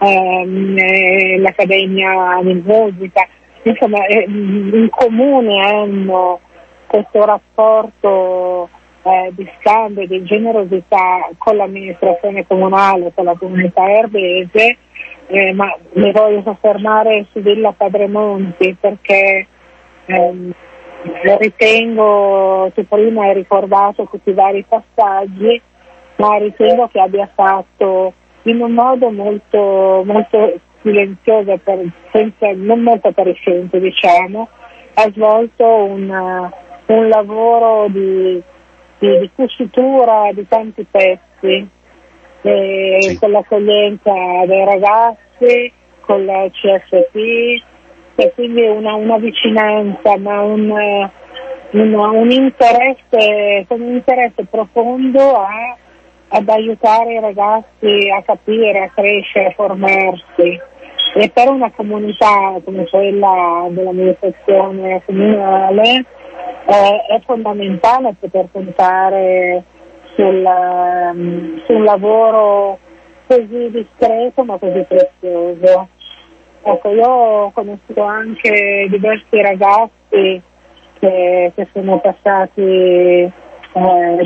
[0.00, 3.26] ehm, eh, l'Accademia di Musica,
[3.62, 6.40] insomma eh, in comune hanno
[6.94, 8.68] questo rapporto
[9.02, 14.76] eh, di scambio, di generosità con l'amministrazione comunale, con la comunità erbese,
[15.26, 19.44] eh, ma mi voglio soffermare su Villa Padremonti perché
[20.06, 20.52] ehm,
[21.40, 25.60] ritengo, tu prima hai ricordato tutti i vari passaggi,
[26.16, 33.08] ma ritengo che abbia fatto in un modo molto, molto silenzioso, per, senza, non molto
[33.08, 34.48] appariscente diciamo,
[34.94, 36.52] ha svolto una,
[36.86, 38.42] un lavoro di,
[38.98, 41.68] di, di cucitura di tanti pezzi,
[42.42, 43.18] sì.
[43.18, 44.12] con l'accoglienza
[44.46, 47.16] dei ragazzi, con la CSP,
[48.16, 50.70] e quindi una, una vicinanza, ma un,
[51.70, 55.76] una, un, interesse, un interesse profondo a,
[56.28, 60.60] ad aiutare i ragazzi a capire, a crescere, a formarsi.
[61.16, 66.04] E per una comunità come quella dell'amministrazione comunale
[66.66, 69.64] eh, è fondamentale poter contare
[70.14, 72.78] sul, um, su un lavoro
[73.26, 75.88] così discreto ma così prezioso.
[76.62, 80.42] Ecco, io ho conosciuto anche diversi ragazzi
[80.98, 83.32] che, che sono passati eh,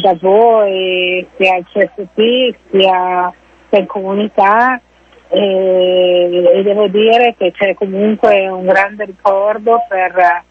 [0.00, 3.32] da voi, sia al CSP sia
[3.70, 4.80] in comunità
[5.28, 10.44] e, e, devo dire che c'è comunque un grande ricordo per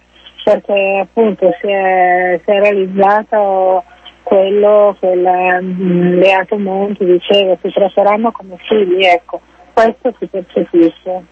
[0.47, 3.83] perché appunto si è, si è realizzato
[4.23, 9.41] quello che il mm, Beato Monti diceva, si tratteranno come figli, ecco,
[9.73, 11.25] questo si percepisce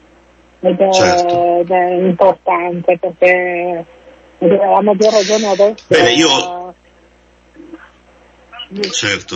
[0.60, 1.60] ed è, certo.
[1.62, 3.86] ed è importante perché
[4.40, 5.86] a maggior ragione adesso.
[5.88, 6.74] Bene, io...
[8.92, 9.36] Certo,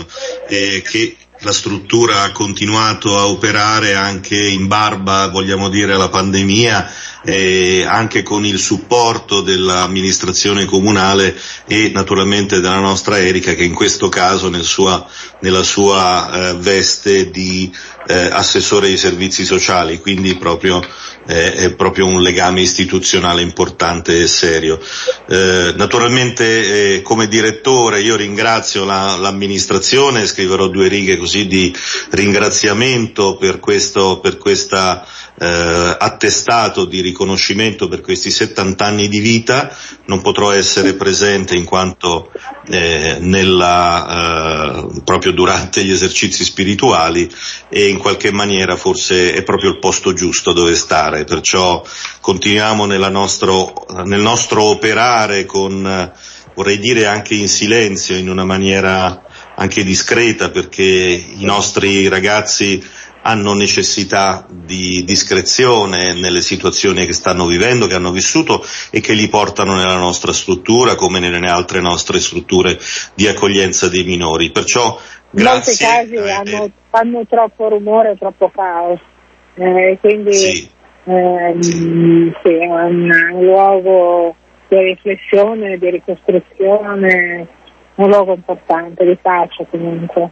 [0.50, 6.92] eh, che la struttura ha continuato a operare anche in barba, vogliamo dire, alla pandemia,
[7.24, 14.10] eh, anche con il supporto dell'amministrazione comunale e naturalmente della nostra Erika che in questo
[14.10, 15.06] caso nel sua,
[15.40, 17.74] nella sua eh, veste di
[18.08, 20.82] eh, assessore ai servizi sociali, quindi proprio,
[21.30, 24.80] eh, è proprio un legame istituzionale importante e serio.
[25.28, 31.74] Eh, naturalmente eh, come direttore io ringrazio la, l'amministrazione, scriverò due righe così di
[32.10, 35.06] ringraziamento per, questo, per questa
[35.40, 39.74] eh, attestato di riconoscimento per questi 70 anni di vita,
[40.06, 42.32] non potrò essere presente in quanto
[42.68, 47.30] eh, nella, eh, proprio durante gli esercizi spirituali
[47.70, 51.84] e in qualche maniera forse è proprio il posto giusto dove stare, perciò
[52.20, 56.12] continuiamo nostro, nel nostro operare con,
[56.54, 59.24] vorrei dire anche in silenzio, in una maniera
[59.56, 62.82] anche discreta perché i nostri ragazzi
[63.22, 69.28] hanno necessità di discrezione nelle situazioni che stanno vivendo, che hanno vissuto e che li
[69.28, 72.78] portano nella nostra struttura come nelle altre nostre strutture
[73.14, 74.52] di accoglienza dei minori.
[74.52, 74.98] Perciò
[75.30, 75.86] grazie.
[75.86, 79.00] In molti casi eh, hanno, fanno troppo rumore, troppo caos,
[79.56, 80.70] eh, quindi sì.
[81.06, 84.36] Ehm, sì, è un, un luogo
[84.68, 87.48] di riflessione, di ricostruzione,
[87.96, 90.32] un luogo importante, di pace comunque.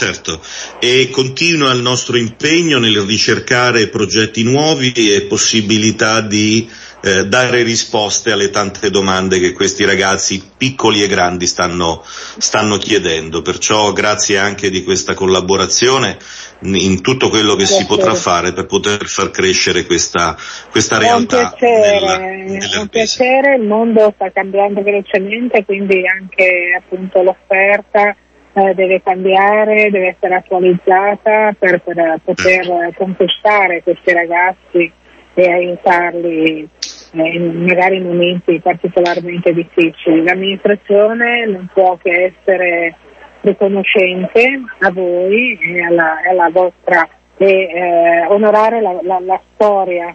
[0.00, 0.40] Certo,
[0.78, 6.66] e continua il nostro impegno nel ricercare progetti nuovi e possibilità di
[7.02, 12.02] eh, dare risposte alle tante domande che questi ragazzi piccoli e grandi stanno,
[12.38, 13.42] stanno, chiedendo.
[13.42, 16.16] Perciò grazie anche di questa collaborazione
[16.62, 20.34] in tutto quello che si potrà fare per poter far crescere questa,
[20.70, 21.40] questa realtà.
[21.40, 28.16] È un piacere, è un piacere, il mondo sta cambiando velocemente, quindi anche appunto l'offerta
[28.52, 34.92] eh, deve cambiare, deve essere attualizzata per, per poter conquistare questi ragazzi
[35.34, 36.68] e aiutarli
[37.12, 40.22] eh, magari in momenti particolarmente difficili.
[40.22, 42.96] L'amministrazione non può che essere
[43.42, 50.14] riconoscente a voi e alla, alla vostra e eh, onorare la, la, la, storia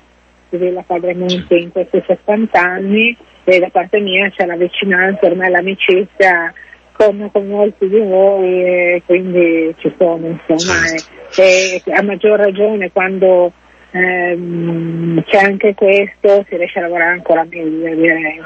[0.49, 5.25] di Villa Padre Monti in questi 70 anni e da parte mia c'è la vicinanza,
[5.25, 6.53] ormai l'amicizia
[6.98, 11.41] con, con molti di voi e quindi ci sono insomma certo.
[11.41, 13.52] e, e, a maggior ragione quando
[13.91, 18.41] ehm, c'è anche questo si riesce a lavorare ancora meglio direi.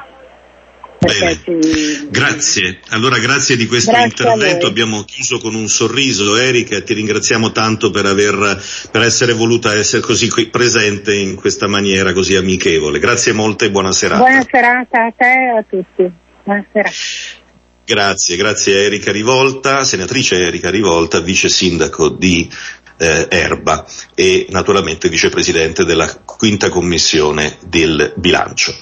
[0.99, 2.09] Ci...
[2.09, 6.93] Grazie, allora grazie di questo grazie intervento, abbiamo chiuso con un sorriso Erika e ti
[6.93, 12.99] ringraziamo tanto per, aver, per essere voluta essere così presente in questa maniera così amichevole.
[12.99, 14.23] Grazie molte e buona serata.
[14.23, 16.11] Buona serata a te e a tutti.
[16.43, 17.38] Buona serata.
[17.89, 22.47] Grazie, grazie Erika Rivolta, senatrice Erika Rivolta, vice sindaco di
[22.97, 23.83] eh, Erba
[24.13, 28.75] e naturalmente vicepresidente della quinta commissione del bilancio.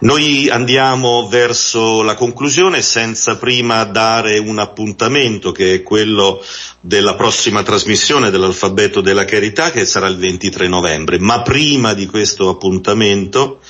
[0.00, 6.44] Noi andiamo verso la conclusione senza prima dare un appuntamento che è quello
[6.78, 12.50] della prossima trasmissione dell'alfabeto della carità che sarà il 23 novembre, ma prima di questo
[12.50, 13.60] appuntamento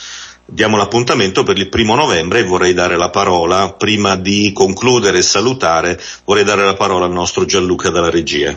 [0.45, 5.23] diamo l'appuntamento per il primo novembre e vorrei dare la parola, prima di concludere e
[5.23, 8.55] salutare, vorrei dare la parola al nostro Gianluca dalla regia.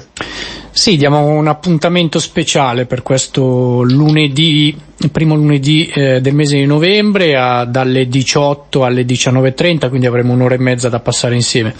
[0.72, 6.66] Sì, diamo un appuntamento speciale per questo lunedì, il primo lunedì eh, del mese di
[6.66, 11.74] novembre a, dalle 18 alle 19.30, quindi avremo un'ora e mezza da passare insieme.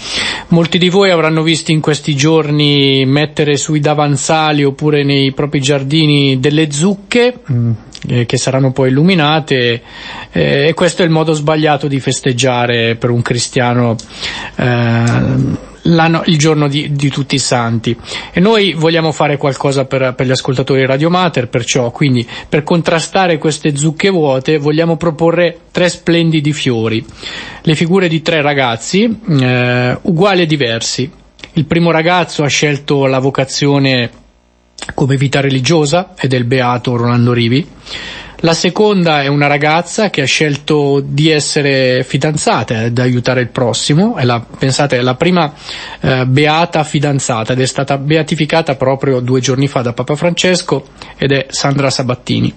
[0.48, 6.40] Molti di voi avranno visto in questi giorni mettere sui davanzali oppure nei propri giardini
[6.40, 7.72] delle zucche, mm,
[8.08, 9.82] eh, che saranno poi illuminate
[10.32, 13.96] eh, e questo è il modo sbagliato di festeggiare per un cristiano
[14.56, 17.96] eh, il giorno di, di, tutti i santi.
[18.34, 22.64] E noi vogliamo fare qualcosa per, per, gli ascoltatori di Radio Mater perciò quindi per
[22.64, 27.06] contrastare queste zucche vuote vogliamo proporre tre splendidi fiori.
[27.62, 31.12] Le figure di tre ragazzi eh, uguali e diversi.
[31.54, 34.24] Il primo ragazzo ha scelto la vocazione
[34.94, 37.68] come vita religiosa ed è il beato Rolando Rivi.
[38.40, 44.18] La seconda è una ragazza che ha scelto di essere fidanzata ed aiutare il prossimo,
[44.18, 45.52] è la, pensate, è la prima
[46.02, 51.32] eh, beata fidanzata ed è stata beatificata proprio due giorni fa da Papa Francesco ed
[51.32, 52.54] è Sandra Sabattini.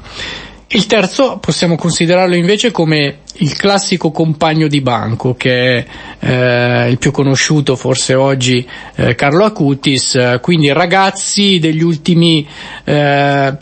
[0.71, 5.87] Il terzo possiamo considerarlo invece come il classico compagno di banco che è
[6.19, 12.47] eh, il più conosciuto forse oggi eh, Carlo Acutis, quindi ragazzi degli ultimi
[12.85, 13.57] eh,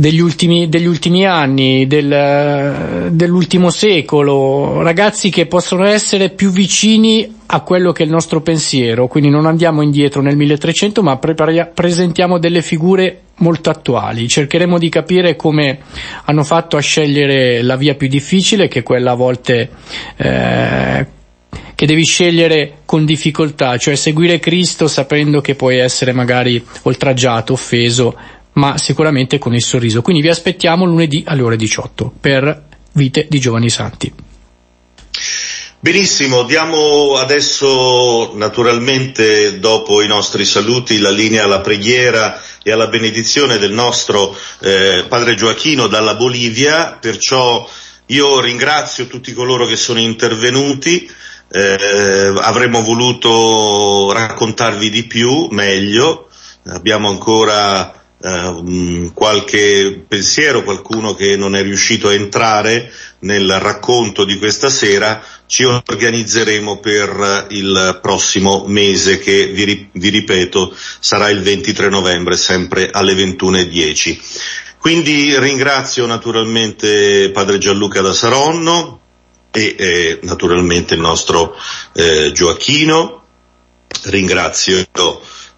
[0.00, 7.60] degli ultimi, degli ultimi anni, del, dell'ultimo secolo, ragazzi che possono essere più vicini a
[7.60, 12.38] quello che è il nostro pensiero, quindi non andiamo indietro nel 1300 ma prepari- presentiamo
[12.38, 15.80] delle figure molto attuali, cercheremo di capire come
[16.24, 19.68] hanno fatto a scegliere la via più difficile che è quella a volte
[20.16, 21.06] eh,
[21.74, 28.16] che devi scegliere con difficoltà, cioè seguire Cristo sapendo che puoi essere magari oltraggiato, offeso,
[28.54, 30.02] ma sicuramente con il sorriso.
[30.02, 34.12] Quindi vi aspettiamo lunedì alle ore 18 per Vite di Giovani Santi.
[35.82, 43.56] Benissimo, diamo adesso naturalmente dopo i nostri saluti la linea alla preghiera e alla benedizione
[43.56, 47.66] del nostro eh, padre Gioachino dalla Bolivia, perciò
[48.06, 51.10] io ringrazio tutti coloro che sono intervenuti,
[51.50, 56.28] eh, avremmo voluto raccontarvi di più, meglio,
[56.66, 64.36] abbiamo ancora Uh, qualche pensiero, qualcuno che non è riuscito a entrare nel racconto di
[64.36, 71.88] questa sera, ci organizzeremo per il prossimo mese che vi, vi ripeto sarà il 23
[71.88, 74.18] novembre sempre alle 21.10.
[74.78, 79.00] Quindi ringrazio naturalmente Padre Gianluca da Saronno
[79.50, 81.54] e eh, naturalmente il nostro
[81.92, 83.24] eh, Gioacchino,
[84.04, 84.86] ringrazio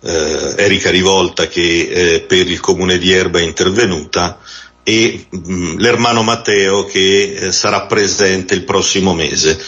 [0.03, 4.39] eh, Erika Rivolta che eh, per il comune di Erba è intervenuta
[4.85, 9.59] e mh, mm, l'ermano Matteo che eh, sarà presente il prossimo mese.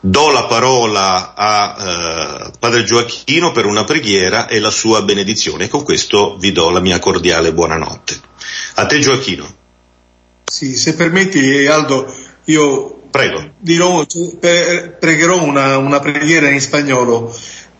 [0.00, 5.68] Do la parola a eh, Padre Gioacchino per una preghiera e la sua benedizione e
[5.68, 8.20] con questo vi do la mia cordiale buonanotte.
[8.74, 9.56] A te Gioacchino.
[10.44, 13.52] Sì, se permetti Aldo, io Prego.
[13.58, 14.04] dirò,
[14.98, 17.34] pregherò una, una preghiera in spagnolo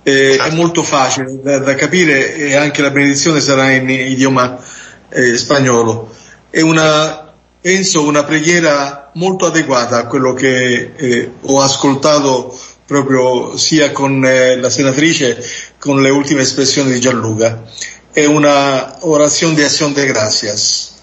[0.08, 4.58] eh, è molto facile da, da, capire e anche la benedizione sarà in idioma
[5.10, 6.14] eh, spagnolo.
[6.48, 7.30] È una,
[7.60, 14.56] penso, una preghiera molto adeguata a quello che eh, ho ascoltato proprio sia con eh,
[14.56, 15.44] la senatrice,
[15.78, 17.64] con le ultime espressioni di Gianluca.
[18.10, 20.94] È una orazione di acción de gracias.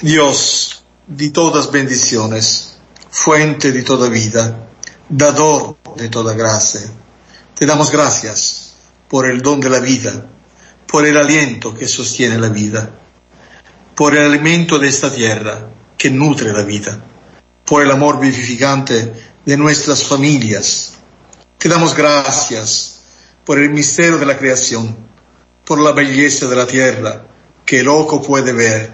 [0.00, 2.78] Dios, di todas bendiciones,
[3.10, 4.68] fuente di toda vida,
[5.06, 7.06] dador de toda gracia
[7.58, 8.74] Te damos gracias
[9.08, 10.26] por el don de la vida,
[10.86, 12.88] por el aliento que sostiene la vida,
[13.96, 15.66] por el alimento de esta tierra
[15.96, 17.02] que nutre la vida,
[17.64, 19.12] por el amor vivificante
[19.44, 20.92] de nuestras familias.
[21.58, 23.00] Te damos gracias
[23.44, 24.96] por el misterio de la creación,
[25.64, 27.26] por la belleza de la tierra
[27.66, 28.92] que el ojo puede ver,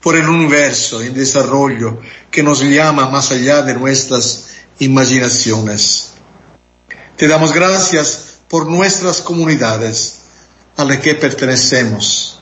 [0.00, 2.00] por el universo en desarrollo
[2.30, 4.46] que nos llama más allá de nuestras
[4.78, 6.09] imaginaciones.
[7.20, 10.20] Te damos gracias por nuestras comunidades
[10.74, 12.40] a las que pertenecemos,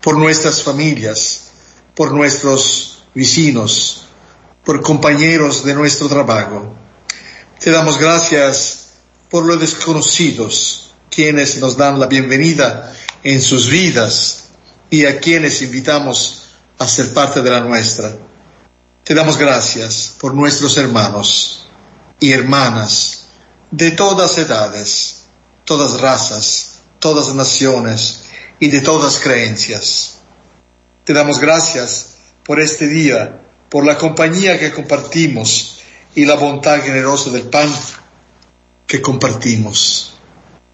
[0.00, 1.48] por nuestras familias,
[1.96, 4.04] por nuestros vecinos,
[4.64, 6.76] por compañeros de nuestro trabajo.
[7.58, 8.90] Te damos gracias
[9.28, 14.44] por los desconocidos, quienes nos dan la bienvenida en sus vidas
[14.90, 18.16] y a quienes invitamos a ser parte de la nuestra.
[19.02, 21.66] Te damos gracias por nuestros hermanos
[22.20, 23.23] y hermanas
[23.76, 25.24] de todas edades,
[25.64, 28.26] todas razas, todas naciones
[28.60, 30.18] y de todas creencias.
[31.02, 35.80] Te damos gracias por este día, por la compañía que compartimos
[36.14, 37.68] y la bondad generosa del pan
[38.86, 40.18] que compartimos.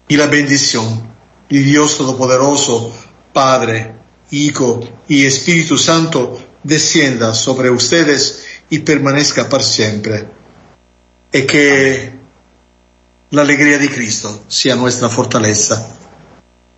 [0.07, 1.09] Y la bendición
[1.49, 2.93] de Dios Todopoderoso,
[3.33, 3.95] Padre,
[4.29, 10.27] Hijo y Espíritu Santo, descienda sobre ustedes y permanezca para siempre.
[11.33, 12.20] Y que
[13.31, 15.97] la alegría de Cristo sia nuestra fortaleza.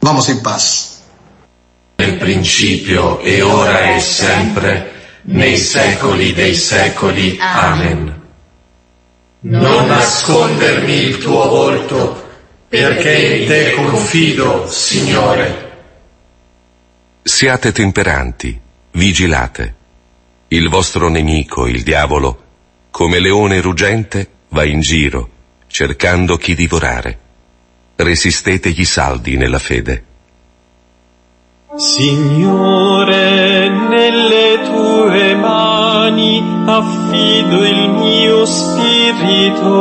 [0.01, 1.01] Vamos in paz.
[1.97, 4.91] Nel principio e ora e sempre,
[5.23, 7.37] nei secoli dei secoli.
[7.39, 8.21] Amen.
[9.41, 12.29] Non nascondermi il tuo volto,
[12.69, 15.71] perché in te confido, Signore.
[17.23, 18.59] Siate temperanti,
[18.91, 19.75] vigilate.
[20.49, 22.43] Il vostro nemico, il diavolo,
[22.91, 25.29] come leone ruggente, va in giro
[25.73, 27.17] cercando chi divorare.
[27.95, 30.03] Resistetegli saldi nella fede.
[31.75, 39.71] Signore, nelle tue mani affido il mio spirito.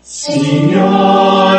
[0.00, 1.57] Signore,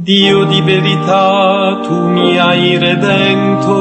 [0.00, 3.74] Dio di verità, tu mi hai redento.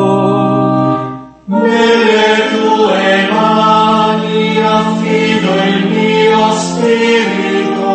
[1.46, 7.86] Nelle tue mani affido il mio spirito.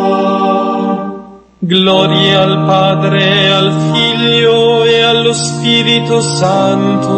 [1.59, 7.11] Gloria al Padre, al Figlio e allo Spirito Santo.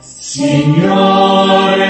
[0.00, 1.86] Signore,